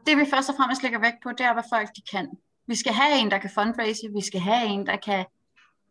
[0.06, 2.28] Det vi først og fremmest lægger vægt på, det er, hvad folk de kan.
[2.66, 5.24] Vi skal have en, der kan fundraise, vi skal have en, der kan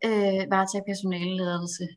[0.06, 1.88] øh, varetage personaleledelse.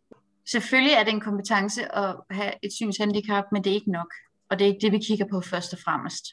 [0.46, 4.10] Selvfølgelig er det en kompetence at have et synshandicap, men det er ikke nok.
[4.50, 6.24] Og det er ikke det, vi kigger på først og fremmest.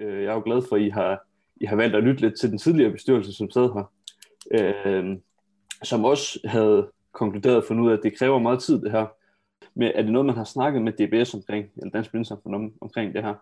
[0.00, 1.26] Øh, jeg er jo glad for, at I har,
[1.56, 3.86] I har valgt at lytte lidt til den tidligere bestyrelse, som sad her,
[4.58, 5.18] øh,
[5.82, 9.06] som også havde konkluderet og fundet ud af, at det kræver meget tid, det her.
[9.74, 13.14] Men er det noget, man har snakket med DBS omkring, eller Dansk Blindsamfund om, omkring
[13.14, 13.34] det her?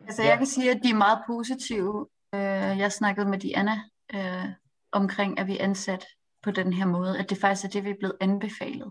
[0.00, 2.06] Altså, jeg kan sige, at de er meget positive.
[2.34, 3.80] Øh, jeg snakkede med Diana
[4.14, 4.48] øh,
[4.92, 6.06] omkring, at vi er ansat
[6.42, 8.90] på den her måde, at det faktisk er det, vi er blevet anbefalet.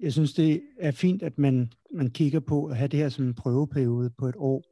[0.00, 3.24] Jeg synes, det er fint, at man, man kigger på at have det her som
[3.24, 4.62] en prøveperiode på et år.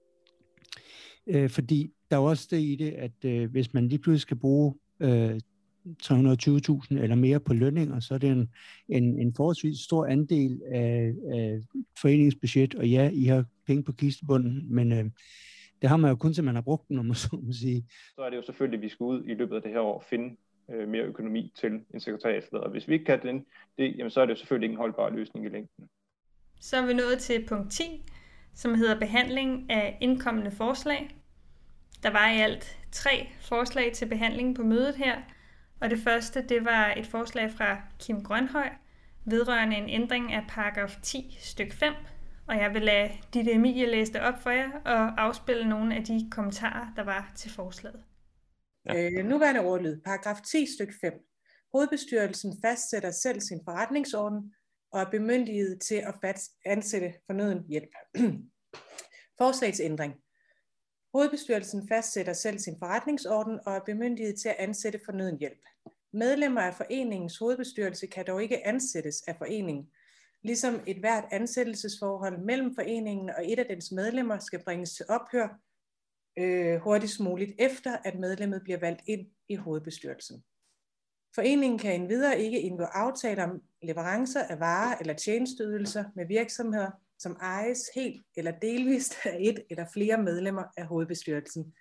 [1.26, 4.36] Øh, fordi der er også det i det, at øh, hvis man lige pludselig skal
[4.36, 5.40] bruge øh,
[6.02, 8.50] 320.000 eller mere på lønninger, så er det en,
[8.88, 11.60] en, en forholdsvis stor andel af, af
[12.00, 15.04] foreningsbudget, og ja, I har penge på kistebunden, men øh,
[15.82, 17.86] det har man jo kun til, man har brugt den, om man så må sige.
[18.14, 19.94] Så er det jo selvfølgelig, at vi skal ud i løbet af det her år
[19.94, 20.36] og finde
[20.70, 22.68] øh, mere økonomi til en sekretariatsleder.
[22.68, 23.46] Hvis vi ikke kan den,
[23.78, 25.88] det, jamen, så er det jo selvfølgelig ikke en holdbar løsning i længden.
[26.60, 27.82] Så er vi nået til punkt 10,
[28.54, 31.16] som hedder behandling af indkommende forslag.
[32.02, 35.16] Der var i alt tre forslag til behandling på mødet her,
[35.80, 38.68] og det første det var et forslag fra Kim Grønhøj
[39.24, 41.92] vedrørende en ændring af paragraf 10 stykke 5,
[42.48, 46.04] og jeg vil lade Ditte Emilie læse det op for jer og afspille nogle af
[46.04, 48.02] de kommentarer, der var til forslaget.
[48.86, 49.10] Ja.
[49.10, 51.12] Øh, nuværende ordlyd, paragraf 10 stykke 5.
[51.72, 54.54] Hovedbestyrelsen fastsætter selv sin forretningsorden
[54.92, 57.90] og er bemyndiget til at ansætte fornøden hjælp.
[59.40, 60.14] Forslagsændring.
[61.12, 65.64] Hovedbestyrelsen fastsætter selv sin forretningsorden og er bemyndiget til at ansætte fornøden hjælp.
[66.12, 69.90] Medlemmer af foreningens hovedbestyrelse kan dog ikke ansættes af foreningen,
[70.42, 75.58] ligesom et hvert ansættelsesforhold mellem foreningen og et af dens medlemmer skal bringes til ophør
[76.38, 80.44] øh, hurtigst muligt efter, at medlemmet bliver valgt ind i hovedbestyrelsen.
[81.34, 86.90] Foreningen kan endvidere ikke indgå aftaler om leverancer af varer eller tjenesteydelser med virksomheder,
[87.20, 91.74] som ejes helt eller delvist af et eller flere medlemmer af hovedbestyrelsen,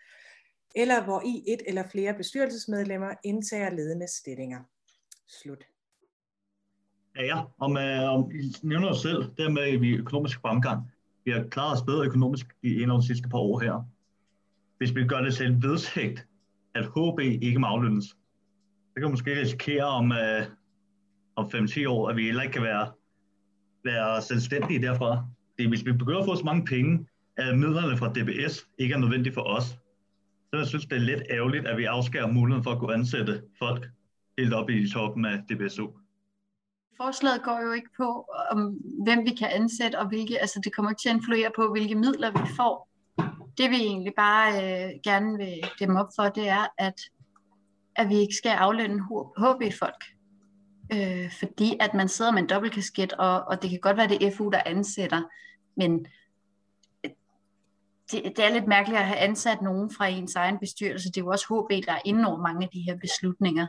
[0.76, 4.60] eller hvor i et eller flere bestyrelsesmedlemmer indtager ledende stillinger.
[5.28, 5.64] Slut.
[7.16, 7.44] Ja, ja.
[7.60, 10.92] Om, øh, om I nævner os selv, dermed vi økonomisk fremgang.
[11.26, 13.90] Vi har klaret os bedre økonomisk i en af de sidste par år her.
[14.78, 16.28] Hvis vi gør det til en vedtægt,
[16.76, 20.46] at HB ikke må aflønnes, så kan vi måske risikere om, øh,
[21.36, 22.92] om 5-10 år, at vi heller ikke kan være,
[23.84, 25.26] være selvstændige derfra.
[25.58, 27.08] Det er, hvis vi begynder at få så mange penge,
[27.38, 29.64] at midlerne fra DBS ikke er nødvendige for os,
[30.50, 33.42] så jeg synes, det er lidt ærgerligt, at vi afskærer muligheden for at kunne ansætte
[33.60, 33.90] folk
[34.38, 35.88] helt op i toppen af DBSU.
[36.98, 40.92] Forslaget går jo ikke på, om hvem vi kan ansætte, og hvilke, altså det kommer
[40.92, 42.90] ikke til at influere på, hvilke midler vi får.
[43.58, 47.02] Det vi egentlig bare øh, gerne vil dem op for, det er, at,
[47.96, 49.04] at vi ikke skal aflønne
[49.38, 50.04] HB-folk.
[50.94, 54.28] Øh, fordi at man sidder med en dobbeltkasket, og, og det kan godt være, det
[54.28, 55.24] er FU, der ansætter,
[55.76, 56.06] men
[57.06, 57.12] øh,
[58.12, 61.10] det, det er lidt mærkeligt at have ansat nogen fra ens egen bestyrelse.
[61.10, 63.68] Det er jo også HB, der er inde over mange af de her beslutninger.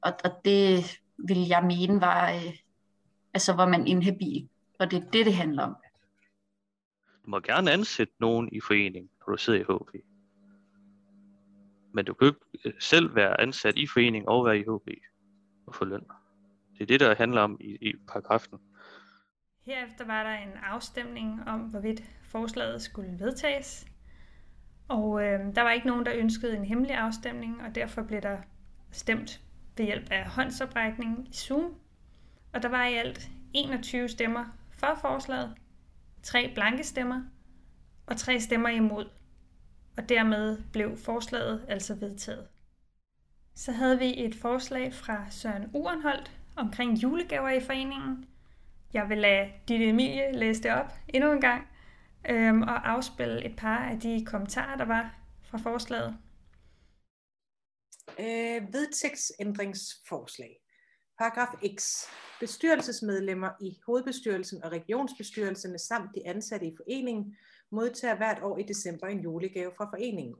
[0.00, 0.84] Og, og det
[1.18, 2.54] vil jeg mene var, øh,
[3.34, 4.48] altså var man inhabil.
[4.78, 5.76] Og det er det, det handler om.
[7.24, 10.04] Du må gerne ansætte nogen i foreningen, når du sidder i HB.
[11.94, 14.88] Men du kan ikke øh, selv være ansat i foreningen og være i HB
[15.66, 16.06] og få løn.
[16.80, 18.58] Det er det, der handler om i, i paragrafen.
[19.66, 23.86] Herefter var der en afstemning om, hvorvidt forslaget skulle vedtages.
[24.88, 28.38] Og øh, der var ikke nogen, der ønskede en hemmelig afstemning, og derfor blev der
[28.90, 29.40] stemt
[29.76, 31.74] ved hjælp af håndsoprækning i Zoom.
[32.52, 35.54] Og der var i alt 21 stemmer for forslaget,
[36.22, 37.22] tre blanke stemmer
[38.06, 39.10] og tre stemmer imod.
[39.96, 42.48] Og dermed blev forslaget altså vedtaget.
[43.54, 48.28] Så havde vi et forslag fra Søren Urenholdt omkring julegaver i foreningen.
[48.92, 51.68] Jeg vil lade Ditte Emilie læse det op endnu en gang
[52.30, 56.16] øhm, og afspille et par af de kommentarer, der var fra forslaget.
[58.18, 60.56] Øh, vedtægtsændringsforslag.
[61.18, 62.04] Paragraf X.
[62.40, 67.36] Bestyrelsesmedlemmer i hovedbestyrelsen og regionsbestyrelserne samt de ansatte i foreningen
[67.70, 70.36] modtager hvert år i december en julegave fra foreningen.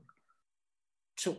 [1.19, 1.31] 2.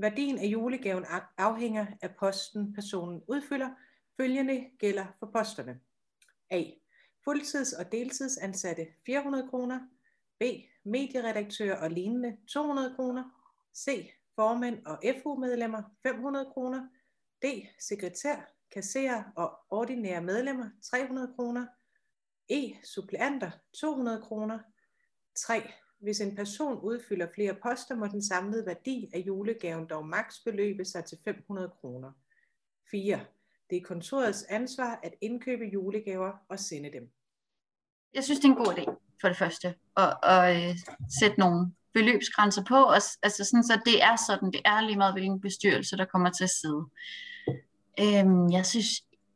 [0.00, 1.04] Værdien af julegaven
[1.38, 3.70] afhænger af posten, personen udfylder.
[4.16, 5.80] Følgende gælder for posterne.
[6.50, 6.64] A.
[7.24, 9.80] Fuldtids- og deltidsansatte 400 kroner.
[10.40, 10.42] B.
[10.84, 13.24] Medieredaktør og lignende 200 kroner.
[13.76, 14.10] C.
[14.34, 16.88] Formænd og FU-medlemmer 500 kroner.
[17.42, 17.44] D.
[17.78, 18.36] Sekretær,
[18.70, 21.66] kasserer og ordinære medlemmer 300 kroner.
[22.48, 22.72] E.
[22.84, 24.58] Suppleanter 200 kroner.
[25.34, 25.62] 3.
[25.98, 30.84] Hvis en person udfylder flere poster, må den samlede værdi af julegaven dog maks beløbe
[30.84, 32.12] sig til 500 kroner.
[32.90, 33.20] 4.
[33.70, 37.10] Det er kontorets ansvar at indkøbe julegaver og sende dem.
[38.14, 40.76] Jeg synes, det er en god idé, for det første, at, at øh,
[41.20, 45.14] sætte nogle beløbsgrænser på, og, altså sådan, så det er sådan, det er lige meget,
[45.14, 46.84] hvilken bestyrelse, der kommer til at sidde.
[48.00, 48.88] Øhm, jeg synes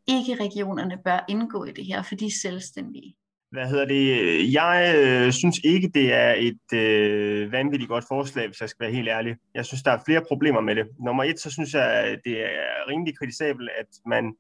[0.06, 3.16] ikke, regionerne bør indgå i det her, for de er selvstændige.
[3.52, 4.52] Hvad hedder det?
[4.52, 8.94] Jeg øh, synes ikke, det er et øh, vanvittigt godt forslag, hvis jeg skal være
[8.94, 9.36] helt ærlig.
[9.54, 10.86] Jeg synes, der er flere problemer med det.
[11.04, 14.34] Nummer et, så synes jeg, det er rimelig kritisabelt, at man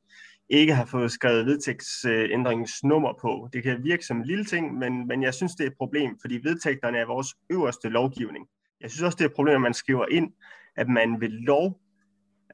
[0.48, 3.48] ikke har fået skrevet vedtægtsændringsnummer på.
[3.52, 6.18] Det kan virke som en lille ting, men, men jeg synes, det er et problem,
[6.20, 8.46] fordi vedtægterne er vores øverste lovgivning.
[8.80, 10.32] Jeg synes også, det er et problem, at man skriver ind,
[10.76, 11.80] at man ved lov,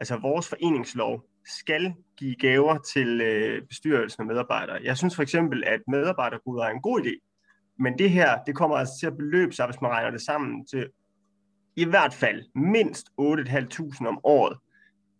[0.00, 4.80] altså vores foreningslov, skal give gaver til øh, bestyrelsen og medarbejdere.
[4.82, 7.28] Jeg synes for eksempel, at medarbejdergoder er en god idé,
[7.78, 10.66] men det her, det kommer altså til at beløbe sig, hvis man regner det sammen
[10.66, 10.90] til
[11.76, 14.58] i hvert fald mindst 8.500 om året.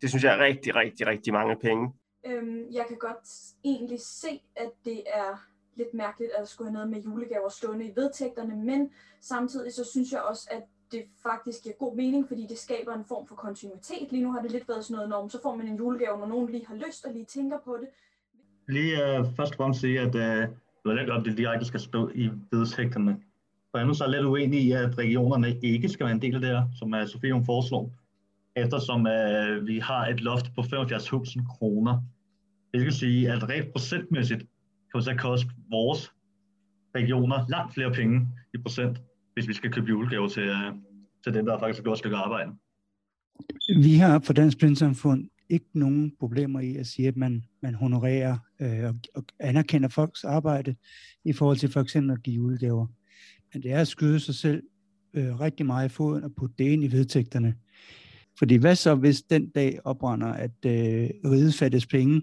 [0.03, 1.93] Det synes jeg er rigtig, rigtig, rigtig mange penge.
[2.27, 3.29] Øhm, jeg kan godt
[3.65, 7.93] egentlig se, at det er lidt mærkeligt at skulle have noget med julegaver stående i
[7.97, 10.63] vedtægterne, men samtidig så synes jeg også, at
[10.93, 14.13] det faktisk giver god mening, fordi det skaber en form for kontinuitet.
[14.13, 16.27] Lige nu har det lidt været sådan noget norm, så får man en julegave, når
[16.27, 17.89] nogen lige har lyst og lige tænker på det.
[18.69, 20.21] Lige uh, først og fremmest sige, at uh,
[20.83, 23.17] det er lidt om, det direkte skal stå i vedtægterne.
[23.71, 26.35] For andet så er jeg lidt uenig i, at regionerne ikke skal være en del
[26.35, 27.91] af det her, som uh, Sofie hun foreslår,
[28.57, 32.03] eftersom uh, vi har et loft på 75.000 kroner.
[32.75, 34.41] Det vil sige, at rent procentmæssigt
[34.91, 36.13] kan det så koste vores
[36.95, 39.03] regioner langt flere penge i procent,
[39.39, 40.73] hvis vi skal købe julegaver til, øh,
[41.25, 42.51] til dem, der faktisk har gjort et stykke arbejde.
[43.83, 48.39] Vi har for Dansk Blindsamfund ikke nogen problemer i at sige, at man, man honorerer
[48.61, 50.77] øh, og, og anerkender folks arbejde
[51.25, 52.87] i forhold til for eksempel at give julegaver.
[53.53, 54.63] Men det er at skyde sig selv
[55.15, 57.55] øh, rigtig meget i foden og putte det ind i vedtægterne.
[58.39, 62.23] Fordi hvad så, hvis den dag opbrænder, at øh, riget fattes penge,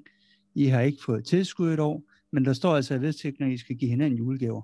[0.56, 3.58] I har ikke fået tilskud et år, men der står altså i vedtægterne, at I
[3.58, 4.62] skal give hinanden julegaver.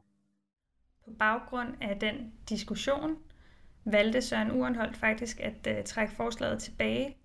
[1.12, 3.18] På baggrund af den diskussion
[3.86, 7.18] valgte Søren Urenholdt faktisk at øh, trække forslaget tilbage,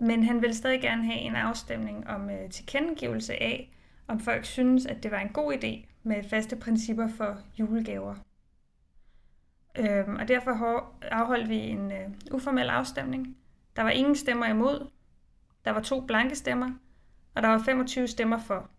[0.00, 3.70] men han ville stadig gerne have en afstemning om øh, tilkendegivelse af,
[4.08, 8.14] om folk synes, at det var en god idé med faste principper for julegaver.
[9.78, 10.50] Øhm, og derfor
[11.02, 13.36] afholdt vi en øh, uformel afstemning.
[13.76, 14.90] Der var ingen stemmer imod,
[15.64, 16.70] der var to blanke stemmer,
[17.34, 18.70] og der var 25 stemmer for.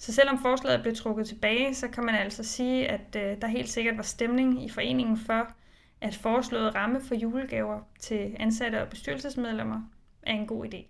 [0.00, 3.68] Så selvom forslaget blev trukket tilbage, så kan man altså sige, at øh, der helt
[3.68, 5.52] sikkert var stemning i foreningen for,
[6.00, 9.82] at foreslået ramme for julegaver til ansatte og bestyrelsesmedlemmer
[10.22, 10.84] er en god idé.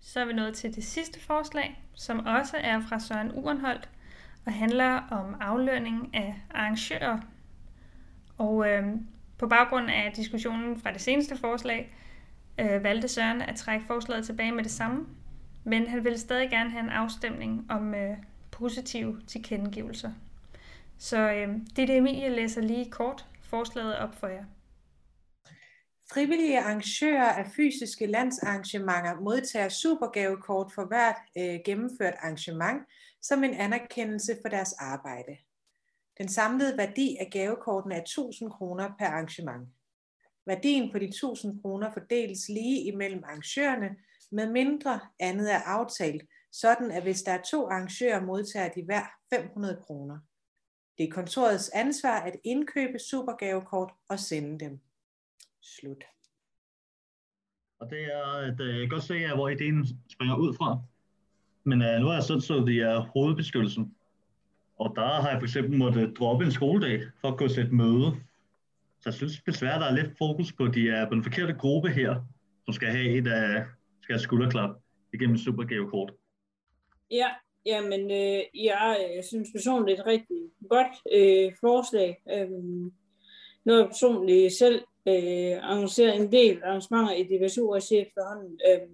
[0.00, 3.88] Så er vi nået til det sidste forslag, som også er fra Søren Urenholdt
[4.46, 7.20] og handler om aflønning af arrangører.
[8.38, 8.84] Og øh,
[9.38, 11.96] på baggrund af diskussionen fra det seneste forslag,
[12.60, 15.06] øh, valgte Søren at trække forslaget tilbage med det samme,
[15.66, 18.16] men han ville stadig gerne have en afstemning om øh,
[18.50, 20.12] positive tilkendegivelser.
[20.98, 24.44] Så øh, det Emilie læser lige kort forslaget op for jer.
[26.12, 32.82] Frivillige arrangører af fysiske landsarrangementer modtager supergavekort for hvert øh, gennemført arrangement
[33.22, 35.36] som en anerkendelse for deres arbejde.
[36.18, 39.68] Den samlede værdi af gavekortene er 1000 kroner per arrangement.
[40.46, 43.96] Værdien på de 1000 kroner fordeles lige imellem arrangørerne,
[44.30, 46.22] med mindre andet er aftalt,
[46.52, 49.04] sådan at hvis der er to arrangører, modtager de hver
[49.34, 50.18] 500 kroner.
[50.98, 54.80] Det er kontorets ansvar at indkøbe supergavekort og sende dem.
[55.62, 56.04] Slut.
[57.80, 60.78] Og det er, øh, at jeg kan godt se, hvor ideen springer ud fra.
[61.64, 63.94] Men uh, nu har jeg sådan så det er øh, hovedbeskyttelsen.
[64.78, 67.72] Og der har jeg for eksempel måttet droppe en skoledag for at gå til et
[67.72, 68.16] møde.
[69.00, 71.88] Så jeg synes desværre, der er lidt fokus på, de er på den forkerte gruppe
[71.88, 72.24] her,
[72.64, 73.66] som skal have et, uh,
[74.06, 74.70] skal have skulderklap
[75.12, 76.12] igennem supergavekort.
[77.10, 77.28] Ja,
[77.66, 82.22] Jamen, øh, jeg, jeg synes personligt det er et rigtig godt øh, forslag.
[82.32, 82.50] Øh,
[83.64, 88.60] noget jeg personligt selv øh, arrangeret en del arrangementer i diverse og efterhånden.
[88.68, 88.88] Øh,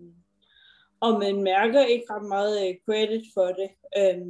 [1.01, 3.71] og man mærker ikke ret meget øh, credit for det.
[3.99, 4.27] Øh,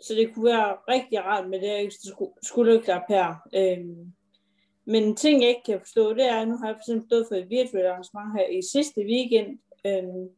[0.00, 2.10] så det kunne være rigtig rart med det ekstra
[2.42, 3.34] skulderklap her.
[3.54, 3.86] Øh,
[4.86, 7.08] men en ting, jeg ikke kan forstå, det er, at nu har jeg for eksempel
[7.08, 10.28] stået for et virtuelt arrangement her i sidste weekend, øhm,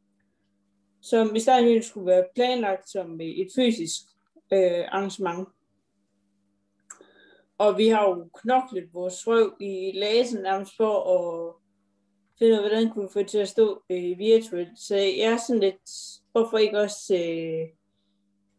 [1.00, 4.02] som i starten skulle være planlagt som et fysisk
[4.52, 5.48] øh, arrangement.
[7.58, 11.54] Og vi har jo knoklet vores røv i læsen nærmest for at
[12.38, 14.78] finde ud af, hvordan kunne vi få det til at stå øh, virtuelt.
[14.78, 15.90] Så jeg er sådan lidt,
[16.32, 17.68] hvorfor ikke også øh,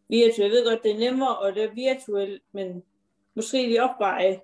[0.10, 0.40] virtuelt?
[0.40, 2.84] Jeg ved godt, det er nemmere, og det er virtuelt, men
[3.36, 4.42] måske vi opveje,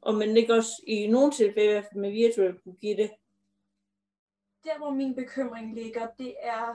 [0.00, 3.10] og man ikke også i nogle tilfælde med virtuelt kunne give det.
[4.64, 6.74] Der, hvor min bekymring ligger, det er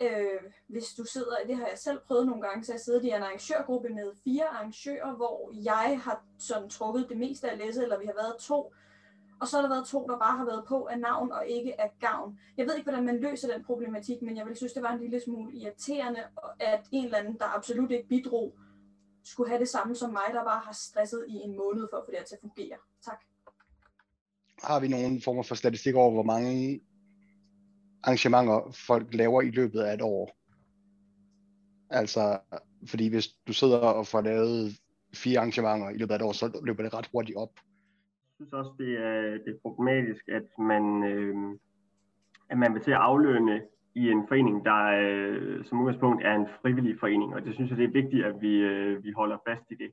[0.00, 3.06] Øh, hvis du sidder, det har jeg selv prøvet nogle gange, så jeg sidder i
[3.06, 7.98] en arrangørgruppe med fire arrangører, hvor jeg har sådan trukket det meste af læsset, eller
[7.98, 8.72] vi har været to,
[9.40, 11.80] og så har der været to, der bare har været på af navn og ikke
[11.80, 12.38] af gavn.
[12.56, 15.00] Jeg ved ikke, hvordan man løser den problematik, men jeg vil synes, det var en
[15.00, 16.20] lille smule irriterende,
[16.60, 18.54] at en eller anden, der absolut ikke bidrog,
[19.26, 22.04] skulle have det samme som mig, der bare har stresset i en måned for at
[22.06, 22.76] få det her til at fungere.
[23.04, 23.20] Tak.
[24.62, 26.80] Har vi nogen former for statistik over, hvor mange
[28.02, 30.36] arrangementer, folk laver i løbet af et år.
[31.90, 32.38] Altså,
[32.90, 34.72] fordi hvis du sidder og får lavet
[35.14, 37.54] fire arrangementer i løbet af et år, så løber det ret hurtigt op.
[37.56, 41.58] Jeg synes også, det er, det er problematisk, at man, øh,
[42.50, 43.62] at man vil til at aflønne
[43.96, 47.78] i en forening, der øh, som udgangspunkt er en frivillig forening, og det synes jeg,
[47.78, 49.90] det er vigtigt, at vi, øh, vi holder fast i det.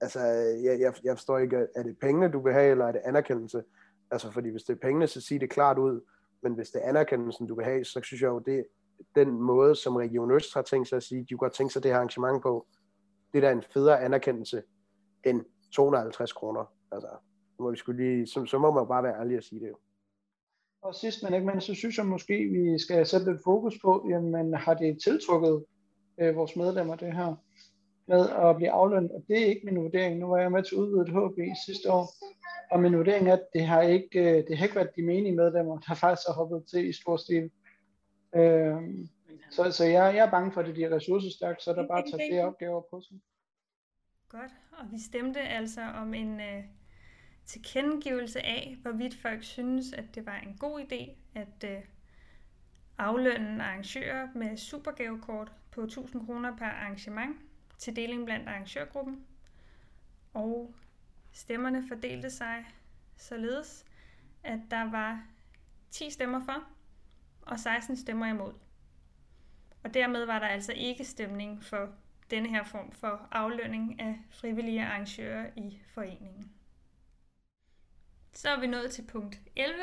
[0.00, 0.20] Altså,
[0.64, 3.62] jeg, jeg, jeg forstår ikke, er det pengene, du vil have, eller er det anerkendelse?
[4.10, 6.00] Altså, fordi hvis det er pengene, så sig det klart ud
[6.44, 8.66] men hvis det er anerkendelsen, du vil have, så synes jeg jo, det
[9.14, 11.82] den måde, som Region Øst har tænkt sig at sige, de kunne godt tænke sig
[11.82, 12.66] det her arrangement på,
[13.32, 14.62] det der er en federe anerkendelse
[15.24, 16.64] end 250 kroner.
[16.92, 17.08] Altså,
[17.58, 19.76] må, vi skulle lige, så, så må man bare være ærlig at sige det jo.
[20.84, 24.06] Og sidst men ikke mindst, så synes jeg måske, vi skal sætte lidt fokus på,
[24.10, 25.64] jamen har det tiltrukket
[26.20, 27.34] øh, vores medlemmer det her
[28.06, 30.18] med at blive aflønnet, og det er ikke min vurdering.
[30.18, 32.08] Nu var jeg med til udvidet HB sidste år,
[32.70, 35.36] og min vurdering er, at det har ikke, øh, det har ikke været de menige
[35.36, 37.50] medlemmer, der faktisk har hoppet til i stor stil.
[38.36, 38.76] Øh,
[39.50, 42.28] så, så jeg, jeg er bange for, at det er ressourcestærkt, så der bare tager
[42.30, 43.16] flere opgaver på sig.
[44.28, 46.64] Godt, og vi stemte altså om en øh,
[47.46, 51.82] tilkendegivelse af, hvorvidt folk synes, at det var en god idé at øh,
[52.98, 57.36] aflønne arrangører med supergavekort på 1000 kroner per arrangement
[57.78, 59.24] til deling blandt arrangørgruppen.
[60.34, 60.74] Og
[61.34, 62.64] Stemmerne fordelte sig
[63.16, 63.84] således,
[64.44, 65.24] at der var
[65.90, 66.64] 10 stemmer for
[67.42, 68.52] og 16 stemmer imod.
[69.84, 71.92] Og dermed var der altså ikke stemning for
[72.30, 76.52] denne her form for aflønning af frivillige arrangører i foreningen.
[78.34, 79.74] Så er vi nået til punkt 11,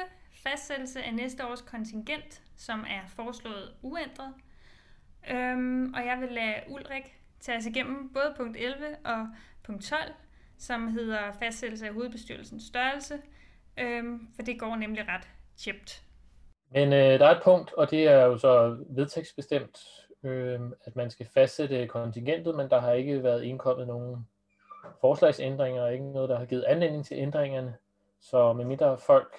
[0.43, 4.33] fastsættelse af næste års kontingent, som er foreslået uændret.
[5.31, 9.27] Øhm, og jeg vil lade Ulrik tage os igennem både punkt 11 og
[9.63, 10.01] punkt 12,
[10.57, 13.21] som hedder fastsættelse af hovedbestyrelsens størrelse,
[13.79, 15.27] øhm, for det går nemlig ret
[15.57, 16.03] tjept.
[16.71, 19.79] Men øh, der er et punkt, og det er jo så vedtægtsbestemt,
[20.23, 24.27] øh, at man skal fastsætte kontingentet, men der har ikke været indkommet nogen
[25.01, 27.75] forslagsændringer, og ikke noget, der har givet anledning til ændringerne.
[28.21, 29.35] Så medmindre folk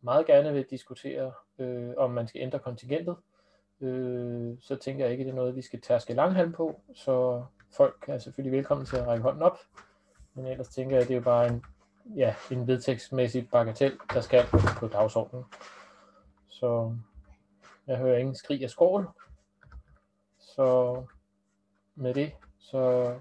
[0.00, 3.16] meget gerne vil diskutere, øh, om man skal ændre kontingentet,
[3.80, 6.80] øh, så tænker jeg ikke, det er noget, vi skal tærske langhalm på.
[6.94, 7.44] Så
[7.76, 9.58] folk er selvfølgelig velkommen til at række hånden op,
[10.34, 11.64] men ellers tænker jeg, at det er jo bare en,
[12.16, 14.44] ja, en vedtægtsmæssig bagatel, der skal
[14.78, 15.44] på dagsordenen.
[16.48, 16.96] Så
[17.86, 19.08] jeg hører ingen skrig af skål.
[20.38, 20.96] Så
[21.94, 23.14] med det, så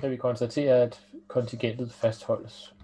[0.00, 2.75] kan vi konstatere, at kontingentet fastholdes.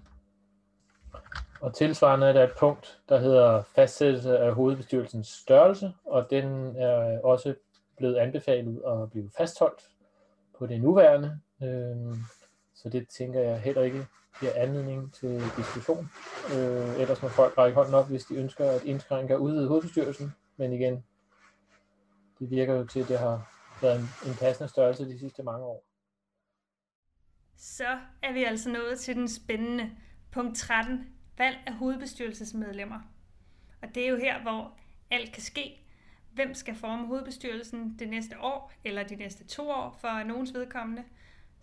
[1.61, 7.21] Og tilsvarende er der et punkt, der hedder fastsættelse af hovedbestyrelsens størrelse, og den er
[7.21, 7.55] også
[7.97, 9.89] blevet anbefalet at blive fastholdt
[10.57, 11.39] på det nuværende.
[11.63, 12.15] Øhm,
[12.75, 14.07] så det tænker jeg heller ikke
[14.39, 16.09] giver anledning til diskussion.
[16.55, 20.33] Øh, ellers må folk række hånden op, hvis de ønsker at indskrænke og udvide hovedbestyrelsen.
[20.57, 21.03] Men igen,
[22.39, 23.51] det virker jo til, at det har
[23.81, 25.83] været en, en passende størrelse de sidste mange år.
[27.57, 29.91] Så er vi altså nået til den spændende
[30.33, 31.07] punkt 13,
[31.37, 32.99] valg af hovedbestyrelsesmedlemmer.
[33.81, 34.77] Og det er jo her, hvor
[35.11, 35.79] alt kan ske.
[36.31, 41.03] Hvem skal forme hovedbestyrelsen det næste år, eller de næste to år for nogens vedkommende–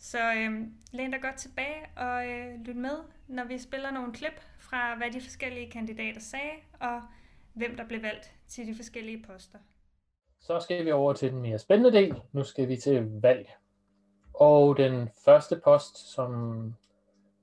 [0.01, 2.97] så øh, læn dig godt tilbage og øh, lyt med,
[3.29, 7.03] når vi spiller nogle klip fra, hvad de forskellige kandidater sagde, og
[7.55, 9.59] hvem der blev valgt til de forskellige poster.
[10.41, 12.21] Så skal vi over til den mere spændende del.
[12.33, 13.49] Nu skal vi til valg.
[14.35, 16.62] Og den første post, som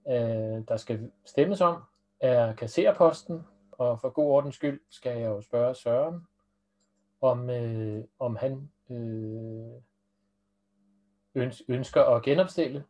[0.10, 1.82] øh, der skal stemmes om,
[2.20, 6.28] er kasserposten, og for god ordens skyld skal jeg jo spørge Søren,
[7.22, 9.82] om, øh, om han øh,
[11.36, 12.84] øns- ønsker at genopstille.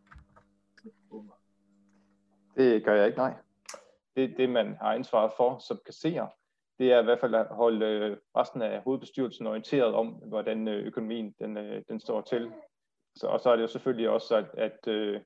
[2.57, 3.34] Det gør jeg ikke, nej.
[4.15, 6.28] Det, det man har ansvaret for som kasserer,
[6.80, 10.86] det er i hvert fald at holde øh, resten af hovedbestyrelsen orienteret om, hvordan øh,
[10.86, 12.51] økonomien den, øh, den står til.
[13.15, 15.22] Så, og så er det jo selvfølgelig også at, at, øh,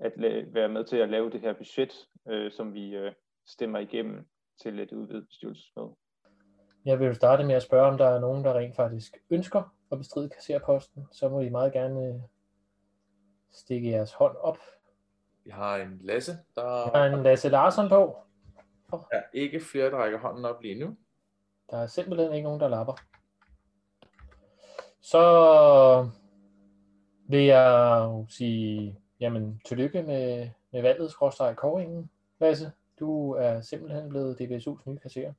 [0.00, 1.92] at la- være med til at lave det her budget,
[2.28, 3.12] øh, som vi øh,
[3.46, 4.26] stemmer igennem
[4.62, 5.90] til et udvidet bestyrelsesmøde.
[6.84, 9.74] Jeg vil jo starte med at spørge, om der er nogen, der rent faktisk ønsker
[9.92, 11.06] at bestride kassererposten.
[11.12, 12.14] Så må I meget gerne øh,
[13.52, 14.58] stikke jeres hånd op.
[15.44, 18.16] Vi har en Lasse, der Der er en Lasse Larsson på.
[19.12, 20.96] er ikke flere, der rækker hånden op lige nu.
[21.70, 22.94] Der er simpelthen ikke nogen, der lapper.
[25.00, 25.22] Så
[27.28, 32.72] vil jeg sige, jamen, tillykke med, med valget, skråstreg Koringen, Lasse.
[33.00, 35.32] Du er simpelthen blevet DBSU's nye kasserer.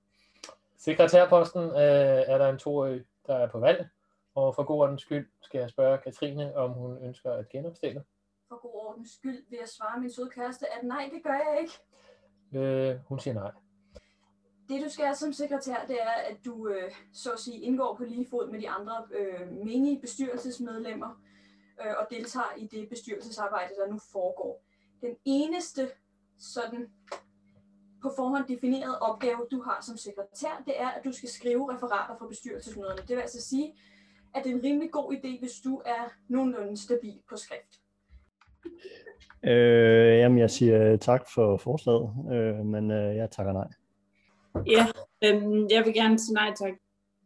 [0.78, 3.88] Sekretærposten øh, er der en toårig, der er på valg,
[4.36, 8.04] og for god ordens skyld skal jeg spørge Katrine, om hun ønsker at genopstille.
[8.48, 11.60] For god ordens skyld vil jeg svare min søde kæreste, at nej, det gør jeg
[11.62, 11.74] ikke.
[12.54, 13.52] Øh, hun siger nej.
[14.70, 18.04] Det du skal som sekretær, det er, at du øh, så at sige indgår på
[18.04, 21.22] lige fod med de andre øh, menige bestyrelsesmedlemmer
[21.86, 24.64] øh, og deltager i det bestyrelsesarbejde, der nu foregår.
[25.02, 25.92] Den eneste
[26.40, 26.88] sådan
[28.02, 32.16] på forhånd definerede opgave, du har som sekretær, det er, at du skal skrive referater
[32.20, 33.02] fra bestyrelsesmøderne.
[33.08, 33.74] Det vil altså sige,
[34.36, 37.82] at det er en rimelig god idé, hvis du er nogenlunde stabil på skrift.
[39.44, 43.68] Øh, jamen, jeg siger tak for forslaget, øh, men øh, jeg takker nej.
[44.68, 44.88] Ja,
[45.24, 46.74] øhm, jeg vil gerne sige nej tak.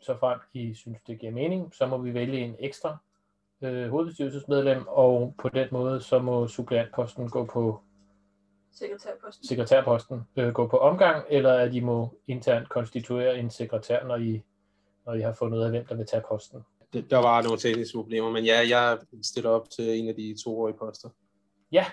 [0.02, 2.98] Så frem I synes, det giver mening, så må vi vælge en ekstra
[3.62, 7.80] øh, hovedbestyrelsesmedlem, og på den måde, så må suppleantposten gå på
[8.72, 9.48] Sekretærposten.
[9.48, 14.44] sekretærposten øh, gå på omgang, eller at I må internt konstituere en sekretær, når I,
[15.06, 16.60] når I har fundet ud af, hvem der vil tage posten.
[16.94, 20.36] Det, der var nogle tekniske problemer, men ja, jeg stiller op til en af de
[20.44, 21.10] toårige poster.
[21.72, 21.86] Ja,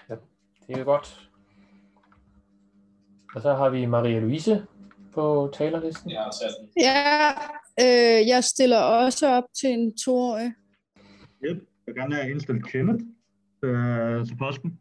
[0.67, 1.29] det er godt.
[3.35, 4.67] Og så har vi Maria Louise
[5.15, 6.11] på talerlisten.
[6.11, 6.25] Ja,
[6.81, 7.31] Ja,
[7.81, 10.53] øh, jeg stiller også op til en toårig.
[11.45, 11.69] Yep.
[11.95, 13.05] Gerne have indstillet Kenneth
[13.63, 14.79] øh, til posten.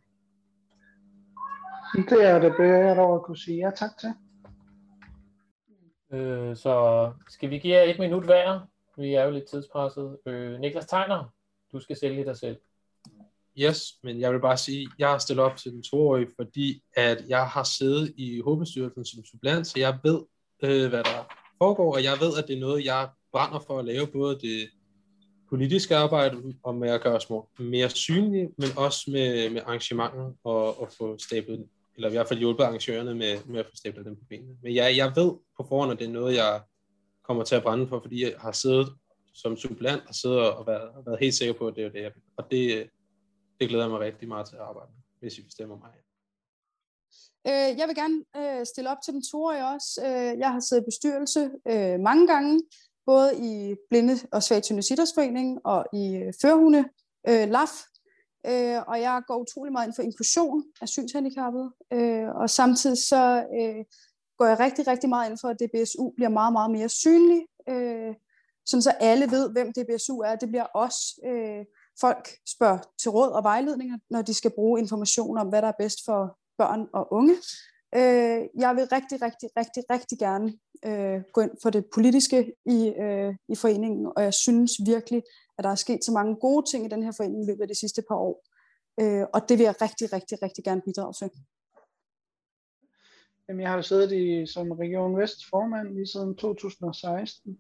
[1.96, 4.10] Det er det bedre, jeg dog at kunne sige ja tak til.
[6.14, 8.68] Øh, så skal vi give jer et minut hver?
[8.98, 10.18] Vi er jo lidt tidspresset.
[10.26, 11.34] Øh, Niklas Tegner,
[11.72, 12.58] du skal sælge dig selv.
[13.58, 16.84] Yes, men jeg vil bare sige, at jeg har stillet op til den toårige, fordi
[16.96, 20.22] at jeg har siddet i hovedbestyrelsen som supplant, så jeg ved,
[20.64, 23.86] øh, hvad der foregår, og jeg ved, at det er noget, jeg brænder for at
[23.86, 24.70] lave, både det
[25.52, 27.30] politiske arbejde og med at gøre os
[27.60, 32.40] mere synlige, men også med, med arrangementen og, og få stablet, eller i hvert fald
[32.40, 34.58] hjulpet arrangørerne med, med at få stablet dem på benene.
[34.64, 36.62] Men jeg, jeg ved på forhånd, at det er noget, jeg
[37.24, 38.88] kommer til at brænde for, fordi jeg har siddet
[39.34, 42.12] som supplant og siddet og været, været helt sikker på, at det er det, jeg
[42.16, 42.24] vil.
[42.38, 42.90] Og det,
[43.60, 45.92] det glæder jeg mig rigtig meget til at arbejde med, hvis I bestemmer mig.
[47.48, 50.02] Øh, jeg vil gerne øh, stille op til den toårige også.
[50.06, 52.62] Øh, jeg har siddet i bestyrelse øh, mange gange,
[53.12, 56.84] både i Blinde og Svagtyndes Idrætsforening og i Førhunde
[57.30, 57.74] øh, øh LAF.
[58.52, 61.70] Øh, og jeg går utrolig meget ind for inklusion af synshandicappede.
[61.94, 63.24] Øh, og samtidig så
[63.60, 63.82] øh,
[64.38, 67.42] går jeg rigtig, rigtig meget ind for, at DBSU bliver meget, meget mere synlig.
[67.70, 68.14] Øh,
[68.66, 70.36] sådan så alle ved, hvem DBSU er.
[70.36, 71.66] Det bliver også øh,
[72.02, 75.82] folk spørger til råd og vejledninger, når de skal bruge information om, hvad der er
[75.84, 77.36] bedst for børn og unge.
[77.96, 80.54] Øh, jeg vil rigtig, rigtig, rigtig, rigtig gerne
[80.86, 85.24] øh, gå ind for det politiske i, øh, i foreningen, og jeg synes virkelig,
[85.58, 87.68] at der er sket så mange gode ting i den her forening i løbet af
[87.68, 88.44] de sidste par år.
[89.02, 91.30] Øh, og det vil jeg rigtig, rigtig, rigtig gerne bidrage til.
[93.48, 97.60] Jamen, jeg har jo siddet i, som Region Vest formand lige siden 2016,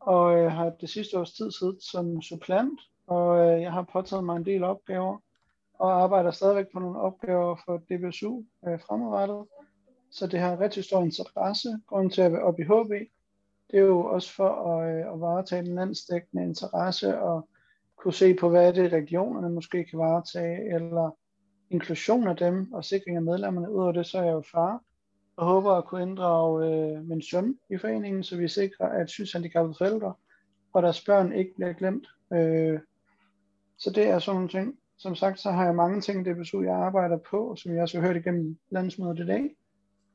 [0.00, 4.24] og øh, har det sidste års tid siddet som supplant, og øh, jeg har påtaget
[4.24, 5.18] mig en del opgaver,
[5.78, 9.46] og arbejder stadigvæk på nogle opgaver for DBSU øh, fremadrettet.
[10.12, 11.68] Så det har rigtig stor interesse.
[11.86, 12.90] Grunden til at være oppe i HB,
[13.70, 17.48] det er jo også for at, øh, at varetage den landsdækkende interesse og
[17.96, 21.18] kunne se på, hvad det regionerne måske kan varetage, eller
[21.70, 23.72] inklusion af dem og sikring af medlemmerne.
[23.72, 24.80] Udover det, så er jeg jo far,
[25.36, 29.74] og håber at kunne inddrage øh, min søn i foreningen, så vi sikrer, at synshandicappede
[29.78, 30.14] forældre
[30.72, 32.06] og deres børn ikke bliver glemt.
[32.32, 32.80] Øh,
[33.78, 34.78] så det er sådan nogle ting.
[34.98, 38.00] Som sagt, så har jeg mange ting, det besøg, jeg arbejder på, som jeg også
[38.00, 39.56] har hørt igennem landsmødet i dag.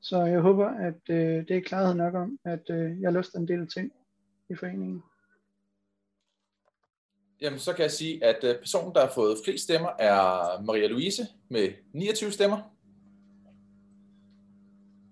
[0.02, 3.48] Så jeg håber, at øh, det er klarhed nok om, at øh, jeg løfter en
[3.48, 3.92] del ting
[4.50, 5.04] i foreningen.
[7.42, 10.88] Jamen, så kan jeg sige, at øh, personen, der har fået flest stemmer, er Maria
[10.88, 12.74] Louise med 29 stemmer.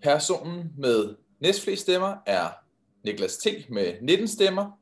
[0.02, 2.50] Personen med næstflest stemmer er
[3.04, 3.48] Niklas T.
[3.70, 4.80] med 19 stemmer.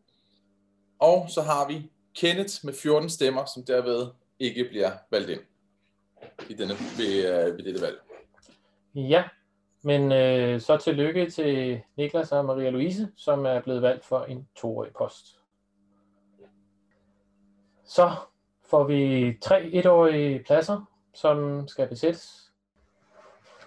[0.99, 4.07] Og så har vi Kenneth med 14 stemmer, som derved
[4.39, 5.41] ikke bliver valgt ind
[6.49, 7.99] i denne, ved, øh, ved dette valg.
[8.95, 9.23] Ja,
[9.83, 14.47] men øh, så tillykke til Niklas og Maria Louise, som er blevet valgt for en
[14.55, 15.39] toårig post.
[17.85, 18.11] Så
[18.69, 22.51] får vi tre etårige pladser, som skal besættes.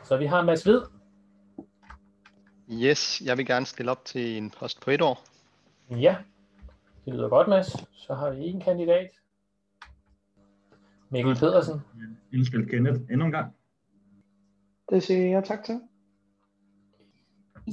[0.04, 0.80] Så vi har Mads Hvid.
[2.70, 5.24] Yes, jeg vil gerne stille op til en post på et år.
[5.90, 6.16] Ja,
[7.04, 7.76] det lyder godt, Mads.
[7.92, 9.10] Så har vi en kandidat.
[11.08, 11.80] Mikkel Pedersen.
[12.32, 13.56] Indspil Kenneth endnu en gang.
[14.90, 15.80] Det siger jeg tak til.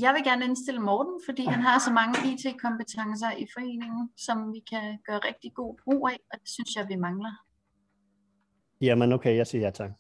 [0.02, 4.60] Jeg vil gerne indstille Morten, fordi han har så mange IT-kompetencer i foreningen, som vi
[4.70, 7.32] kan gøre rigtig god brug af, og det synes jeg, vi mangler.
[8.82, 9.92] Jamen okay, jeg siger ja tak.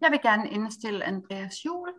[0.00, 1.92] Jeg vil gerne indstille Andreas Juhl.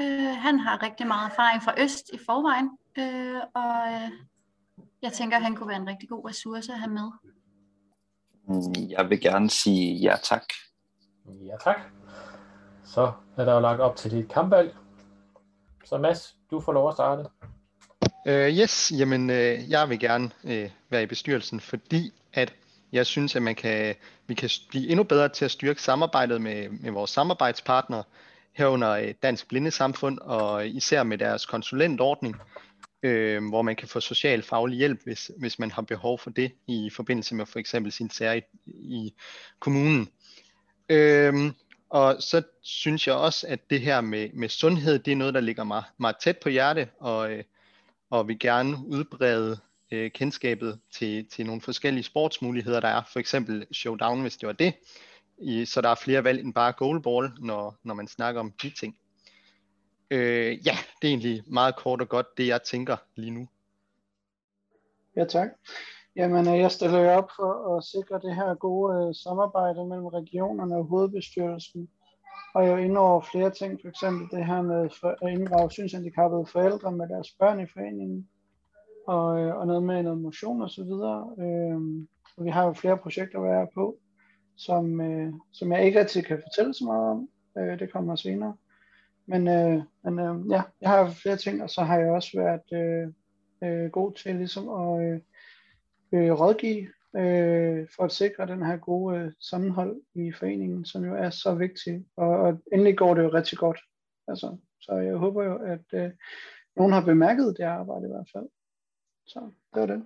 [0.00, 4.10] Øh, han har rigtig meget erfaring fra Øst i forvejen, øh, og øh,
[5.02, 7.10] jeg tænker, han kunne være en rigtig god ressource at have med.
[8.88, 10.44] Jeg vil gerne sige ja tak.
[11.26, 11.80] Ja, tak.
[12.84, 14.76] Så er der jo lagt op til dit kampvalg.
[15.84, 17.24] Så Mads, du får lov at starte.
[18.26, 22.54] Uh, yes, jamen uh, jeg vil gerne uh, være i bestyrelsen, fordi at
[22.92, 23.94] jeg synes, at man kan,
[24.26, 28.02] vi kan blive endnu bedre til at styrke samarbejdet med, med vores samarbejdspartnere,
[28.52, 32.36] herunder Dansk Blindesamfund og især med deres konsulentordning,
[33.06, 36.52] uh, hvor man kan få social faglig hjælp, hvis, hvis man har behov for det
[36.66, 39.14] i forbindelse med for eksempel sin sær i, i
[39.60, 40.08] kommunen.
[40.92, 41.50] Uh,
[41.88, 45.40] og så synes jeg også, at det her med, med sundhed, det er noget, der
[45.40, 47.44] ligger mig meget tæt på hjerte, og, øh,
[48.10, 49.58] og vil gerne udbrede
[49.90, 53.02] øh, kendskabet til, til nogle forskellige sportsmuligheder, der er.
[53.12, 54.74] For eksempel showdown, hvis det var det.
[55.38, 58.70] I, så der er flere valg end bare goalball, når, når man snakker om de
[58.70, 58.96] ting.
[60.10, 63.48] Øh, ja, det er egentlig meget kort og godt det, jeg tænker lige nu.
[65.16, 65.48] Ja, tak.
[66.16, 70.06] Jamen, øh, jeg stiller jo op for at sikre det her gode øh, samarbejde mellem
[70.06, 71.88] regionerne og hovedbestyrelsen.
[72.54, 76.46] Og jeg ind over flere ting, for eksempel det her med for, at inddrage synshandicappede
[76.46, 78.28] forældre med deres børn i foreningen,
[79.06, 81.34] og, øh, og noget med noget motion og så videre.
[81.38, 82.06] Øh,
[82.36, 83.98] og vi har jo flere projekter, der er på,
[84.56, 87.28] som, øh, som jeg ikke rigtig kan fortælle så meget om.
[87.58, 88.56] Øh, det kommer senere.
[89.26, 92.72] Men, øh, men øh, ja, jeg har flere ting, og så har jeg også været
[92.72, 93.12] øh,
[93.64, 95.20] øh, god til ligesom at øh,
[96.14, 101.14] øh, rådgive øh, for at sikre den her gode øh, sammenhold i foreningen, som jo
[101.14, 102.04] er så vigtig.
[102.16, 103.80] Og, og endelig går det jo rigtig godt.
[104.28, 106.10] Altså, så jeg håber jo, at øh,
[106.76, 108.48] nogen har bemærket det arbejde i hvert fald.
[109.26, 109.40] Så
[109.74, 110.02] det var det.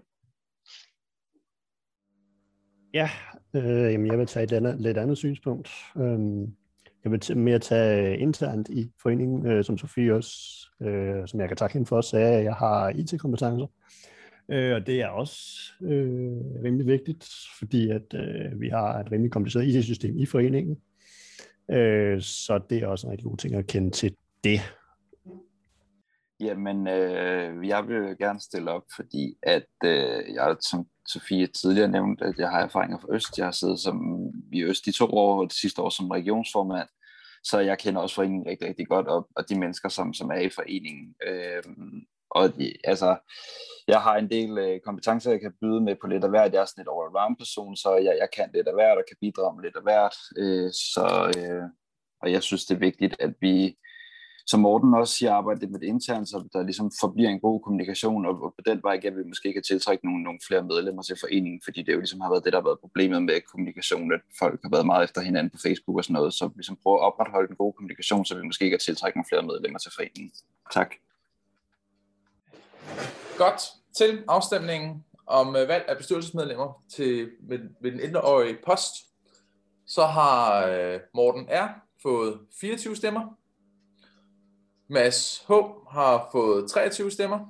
[2.94, 3.09] Ja,
[3.54, 5.68] øh, jamen jeg vil tage et andet, lidt andet synspunkt.
[5.96, 6.56] Øhm,
[7.04, 10.32] jeg vil t- mere tage øh, internt i foreningen, øh, som Sofie også,
[10.82, 13.66] øh, som jeg kan takke hende for, sagde, at jeg har IT-kompetencer.
[13.66, 14.17] Øh,
[14.51, 15.38] Øh, og det er også
[15.82, 17.28] øh, rimelig vigtigt,
[17.59, 20.76] fordi at øh, vi har et rimelig kompliceret IT-system i foreningen.
[21.70, 24.61] Øh, så det er også en rigtig god ting at kende til det.
[26.40, 32.24] Jamen, øh, jeg vil gerne stille op, fordi at øh, jeg, som Sofie tidligere nævnte,
[32.24, 33.38] at jeg har erfaringer fra Øst.
[33.38, 36.88] Jeg har siddet som, i Øst i to år, og det sidste år som regionsformand.
[37.44, 40.38] Så jeg kender også foreningen rigtig, rigtig godt, og, og de mennesker, som, som er
[40.38, 41.14] i foreningen.
[41.26, 41.62] Øh,
[42.31, 42.53] og
[42.85, 43.16] altså,
[43.89, 46.53] jeg har en del øh, kompetencer, jeg kan byde med på lidt af hvert.
[46.53, 49.16] Jeg er sådan et all-around person, så jeg, jeg kan lidt af hvert og kan
[49.20, 50.16] bidrage med lidt af hvert.
[50.37, 51.64] Øh, så, øh,
[52.22, 53.76] og jeg synes, det er vigtigt, at vi,
[54.47, 57.61] som Morten også siger, arbejder lidt med det internt, så der ligesom forbliver en god
[57.61, 61.03] kommunikation, og, og på den vej kan vi måske kan tiltrække nogle, nogle flere medlemmer
[61.03, 64.12] til foreningen, fordi det jo ligesom har været det, der har været problemet med kommunikation,
[64.12, 66.79] at folk har været meget efter hinanden på Facebook og sådan noget, så vi ligesom
[66.83, 69.93] prøver at opretholde en god kommunikation, så vi måske kan tiltrække nogle flere medlemmer til
[69.97, 70.33] foreningen.
[70.72, 70.91] Tak.
[73.39, 73.61] Godt.
[73.97, 78.95] Til afstemningen om øh, valg af bestyrelsesmedlemmer til, ved, ved den ældreårige post,
[79.86, 81.68] så har øh, Morten R.
[82.03, 83.39] fået 24 stemmer.
[84.89, 85.53] Mads H.
[85.91, 87.47] har fået 23 stemmer.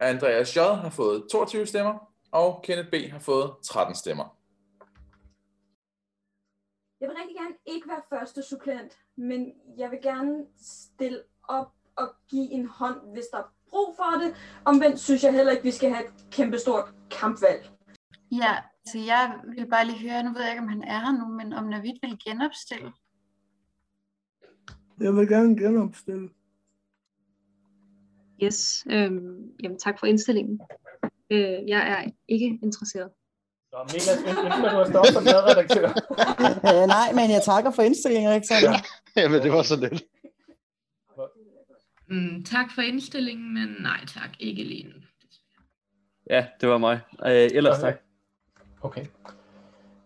[0.00, 0.58] Andreas J.
[0.58, 2.12] har fået 22 stemmer.
[2.32, 2.94] Og Kenneth B.
[3.12, 4.36] har fået 13 stemmer.
[7.00, 12.08] Jeg vil rigtig gerne ikke være første supplant, men jeg vil gerne stille op og
[12.28, 14.30] give en hånd, hvis der brug for det.
[14.64, 17.70] Omvendt synes jeg heller ikke, vi skal have et kæmpestort kampvalg.
[18.32, 18.54] Ja,
[18.86, 21.26] så jeg vil bare lige høre, nu ved jeg ikke, om han er her nu,
[21.38, 22.92] men om Navid vil genopstille.
[25.00, 26.28] Jeg vil gerne genopstille.
[28.42, 30.60] Yes, øhm, jamen tak for indstillingen.
[31.30, 33.10] Øh, jeg er ikke interesseret.
[33.70, 35.88] Så Milas, ønsker du at stoppe som medredaktør?
[36.68, 38.72] Øh, nej, men jeg takker for indstillingen, Alexander.
[39.16, 40.02] Ja, men det var så lidt.
[42.12, 44.94] Mm, tak for indstillingen, men nej tak, ikke lige nu.
[46.30, 47.00] Ja, det var mig.
[47.26, 47.94] Øh, ellers tak.
[48.82, 49.06] Okay.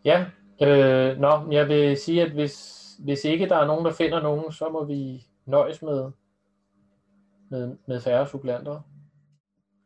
[0.04, 0.26] Ja,
[0.62, 4.52] øh, nå, jeg vil sige, at hvis, hvis ikke der er nogen, der finder nogen,
[4.52, 6.10] så må vi nøjes med,
[7.50, 8.80] med, med færre supplanter.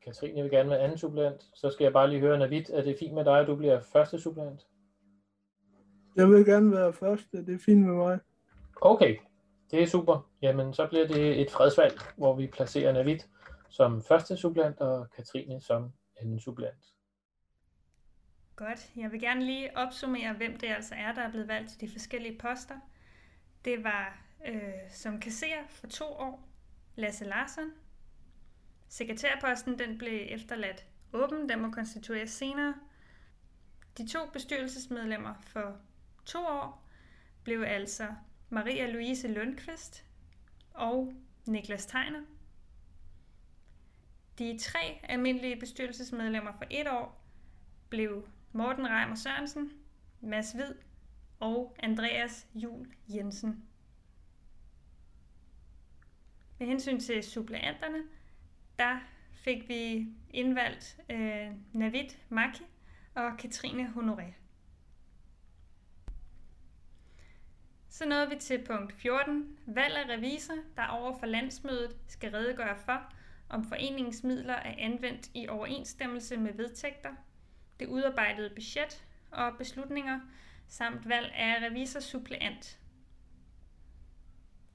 [0.04, 1.42] Katrine vil gerne være anden supplant.
[1.54, 3.80] Så skal jeg bare lige høre, Navid, er det fint med dig, at du bliver
[3.92, 4.66] første supplant?
[6.16, 8.18] Jeg vil gerne være første, det er fint med mig.
[8.80, 9.16] Okay,
[9.70, 10.30] det er super.
[10.42, 13.18] Jamen, så bliver det et fredsvalg, hvor vi placerer Navid
[13.68, 16.84] som første supplant og Katrine som anden supplant.
[18.56, 18.90] Godt.
[18.96, 21.88] Jeg vil gerne lige opsummere, hvem det altså er, der er blevet valgt til de
[21.88, 22.74] forskellige poster.
[23.64, 26.48] Det var øh, som kasserer for to år,
[26.96, 27.70] Lasse Larsen.
[28.88, 32.74] Sekretærposten den blev efterladt åben, den må konstitueres senere.
[33.98, 35.76] De to bestyrelsesmedlemmer for
[36.24, 36.88] to år
[37.44, 38.06] blev altså
[38.52, 40.04] Maria Louise Lundqvist
[40.74, 41.14] og
[41.46, 42.20] Niklas Tegner.
[44.38, 47.24] De tre almindelige bestyrelsesmedlemmer for et år
[47.90, 49.72] blev Morten Reimer Sørensen,
[50.20, 50.74] Mads Hvid
[51.40, 53.64] og Andreas Jul Jensen.
[56.58, 58.02] Med hensyn til suppleanterne,
[58.78, 58.98] der
[59.32, 62.62] fik vi indvalgt øh, Navid Maki
[63.14, 64.39] og Katrine Honoré.
[67.90, 69.58] Så nåede vi til punkt 14.
[69.66, 73.02] Valg af revisor, der over for landsmødet skal redegøre for,
[73.48, 77.10] om foreningens midler er anvendt i overensstemmelse med vedtægter,
[77.80, 80.20] det udarbejdede budget og beslutninger,
[80.68, 82.78] samt valg af revisorsuppleant.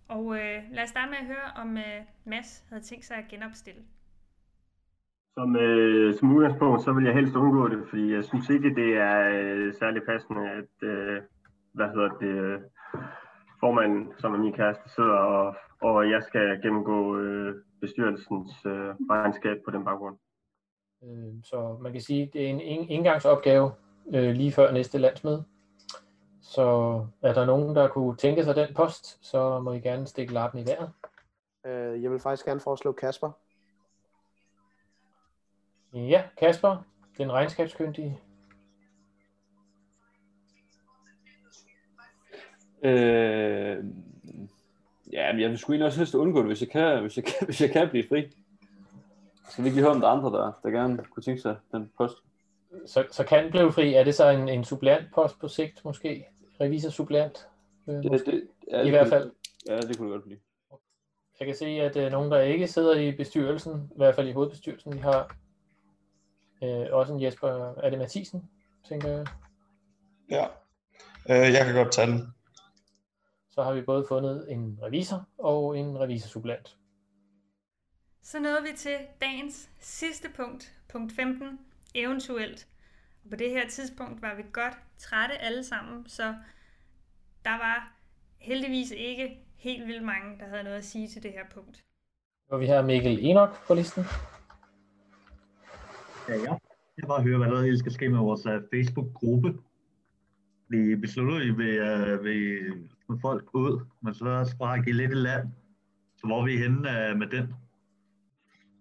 [0.08, 3.28] Og øh, lad os starte med at høre, om øh, Mads havde tænkt sig at
[3.30, 3.82] genopstille.
[5.34, 8.98] Som, øh, som udgangspunkt, så vil jeg helst undgå det, fordi jeg synes ikke, det
[8.98, 11.22] er øh, særlig passende, at, øh,
[11.74, 12.62] hvad hedder det, øh,
[13.60, 19.58] formanden, som er min kæreste, sidder, og, og jeg skal gennemgå øh, bestyrelsens øh, regnskab
[19.66, 20.18] på den baggrund.
[21.04, 23.72] Øh, så man kan sige, at det er en indgangsopgave
[24.14, 25.44] øh, lige før næste landsmøde.
[26.42, 26.68] Så
[27.22, 30.62] er der nogen, der kunne tænke sig den post, så må I gerne stikke lappen
[30.62, 30.92] i vejret.
[31.66, 33.32] Øh, jeg vil faktisk gerne foreslå Kasper.
[35.94, 36.78] Ja, Kasper,
[37.18, 38.20] den regnskabskyndige.
[42.90, 43.84] Øh,
[45.14, 47.26] ja, men jeg vil sgu egentlig også helst undgå det, hvis jeg kan, hvis jeg
[47.26, 48.28] kan, hvis jeg kan blive fri.
[49.50, 51.56] Skal vi ikke lige høre om der er andre, der, der gerne kunne tænke sig
[51.72, 52.18] den post?
[52.86, 53.94] Så, så kan blive fri.
[53.94, 56.26] Er det så en, en suppleantpost på sigt måske?
[56.62, 57.48] Revisor suppleant?
[57.88, 59.32] Øh, det, det, ja, I det hvert kunne- fald.
[59.70, 60.40] Ja, det kunne det godt blive.
[61.40, 64.32] Jeg kan se, at øh, nogen, der ikke sidder i bestyrelsen, i hvert fald i
[64.32, 65.36] hovedbestyrelsen, de har
[66.64, 68.50] øh, også en Jesper, er det Mathisen,
[68.90, 69.26] tænker jeg.
[70.30, 70.46] Ja,
[71.30, 72.35] øh, jeg kan godt tage den.
[73.56, 76.78] Så har vi både fundet en revisor og en revisorsupplant.
[78.22, 81.60] Så nåede vi til dagens sidste punkt, punkt 15,
[81.96, 82.68] eventuelt.
[83.24, 86.24] Og på det her tidspunkt var vi godt trætte alle sammen, så
[87.46, 87.94] der var
[88.38, 91.84] heldigvis ikke helt vildt mange, der havde noget at sige til det her punkt.
[92.50, 94.04] Og vi har Mikkel Enoch på listen.
[96.30, 96.52] Ja, ja.
[96.98, 99.58] Jeg vil bare høre, hvad der ellers skal ske med vores uh, Facebook-gruppe.
[100.68, 105.12] Vi besluttede, at vi uh, vil få folk ud, men så også bare give lidt
[105.12, 105.48] i land.
[106.18, 107.54] Så hvor er vi henne øh, med den?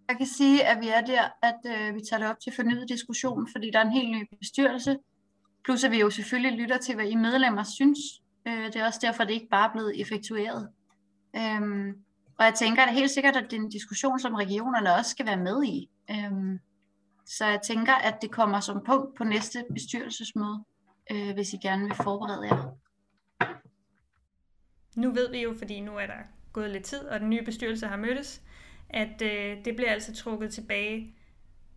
[0.09, 2.89] Jeg kan sige, at vi er der, at øh, vi tager det op til fornyet
[2.89, 4.97] diskussion, fordi der er en helt ny bestyrelse.
[5.65, 7.99] Plus at vi jo selvfølgelig lytter til, hvad I medlemmer synes.
[8.49, 10.69] Øh, det er også derfor, det ikke bare er blevet effektueret.
[11.37, 11.89] Øhm,
[12.39, 14.95] og jeg tænker, at det er helt sikkert, at det er en diskussion, som regionerne
[14.95, 15.91] også skal være med i.
[16.11, 16.59] Øhm,
[17.27, 20.65] så jeg tænker, at det kommer som punkt på næste bestyrelsesmøde,
[21.11, 22.84] øh, hvis I gerne vil forberede jer.
[24.95, 26.19] Nu ved vi jo, fordi nu er der
[26.53, 28.43] gået lidt tid, og den nye bestyrelse har mødtes,
[28.89, 31.15] at øh, det bliver altså trukket tilbage,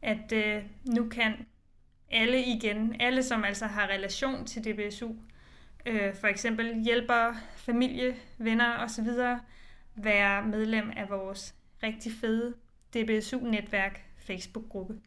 [0.01, 1.45] at øh, nu kan
[2.11, 5.11] alle igen, alle som altså har relation til DBSU,
[5.85, 9.07] øh, for eksempel hjælpere, familie, venner osv.,
[9.95, 12.53] være medlem af vores rigtig fede
[12.93, 15.01] DBSU-netværk Facebook-gruppe.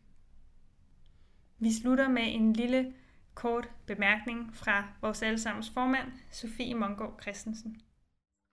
[1.58, 2.92] Vi slutter med en lille
[3.34, 7.80] kort bemærkning fra vores allesammens formand, Sofie Mongård Christensen.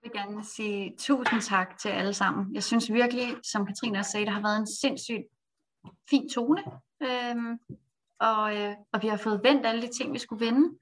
[0.08, 2.54] Jeg vil gerne sige tusind tak til alle sammen.
[2.54, 5.26] Jeg synes virkelig, som Katrine også sagde, der har været en sindssygt
[6.10, 6.62] fin tone.
[7.02, 7.58] Øhm,
[8.20, 10.78] og, øh, og vi har fået vendt alle de ting, vi skulle vende.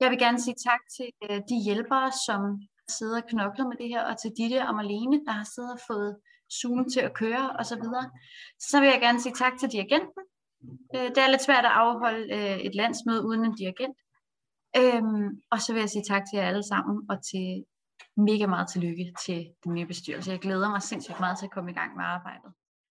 [0.00, 2.40] Jeg vil gerne sige tak til øh, de hjælpere, som
[2.88, 5.80] sidder og knoklet med det her, og til Ditte og Marlene, der har siddet og
[5.86, 6.16] fået
[6.52, 7.84] Zoom til at køre osv.
[8.58, 10.22] Så vil jeg gerne sige tak til dirigenten.
[10.94, 13.98] Øh, det er lidt svært at afholde øh, et landsmøde uden en dirigent.
[14.80, 17.64] Øhm, og så vil jeg sige tak til jer alle sammen, og til
[18.16, 20.30] mega meget tillykke til den nye bestyrelse.
[20.30, 22.52] Jeg glæder mig sindssygt meget til at komme i gang med arbejdet.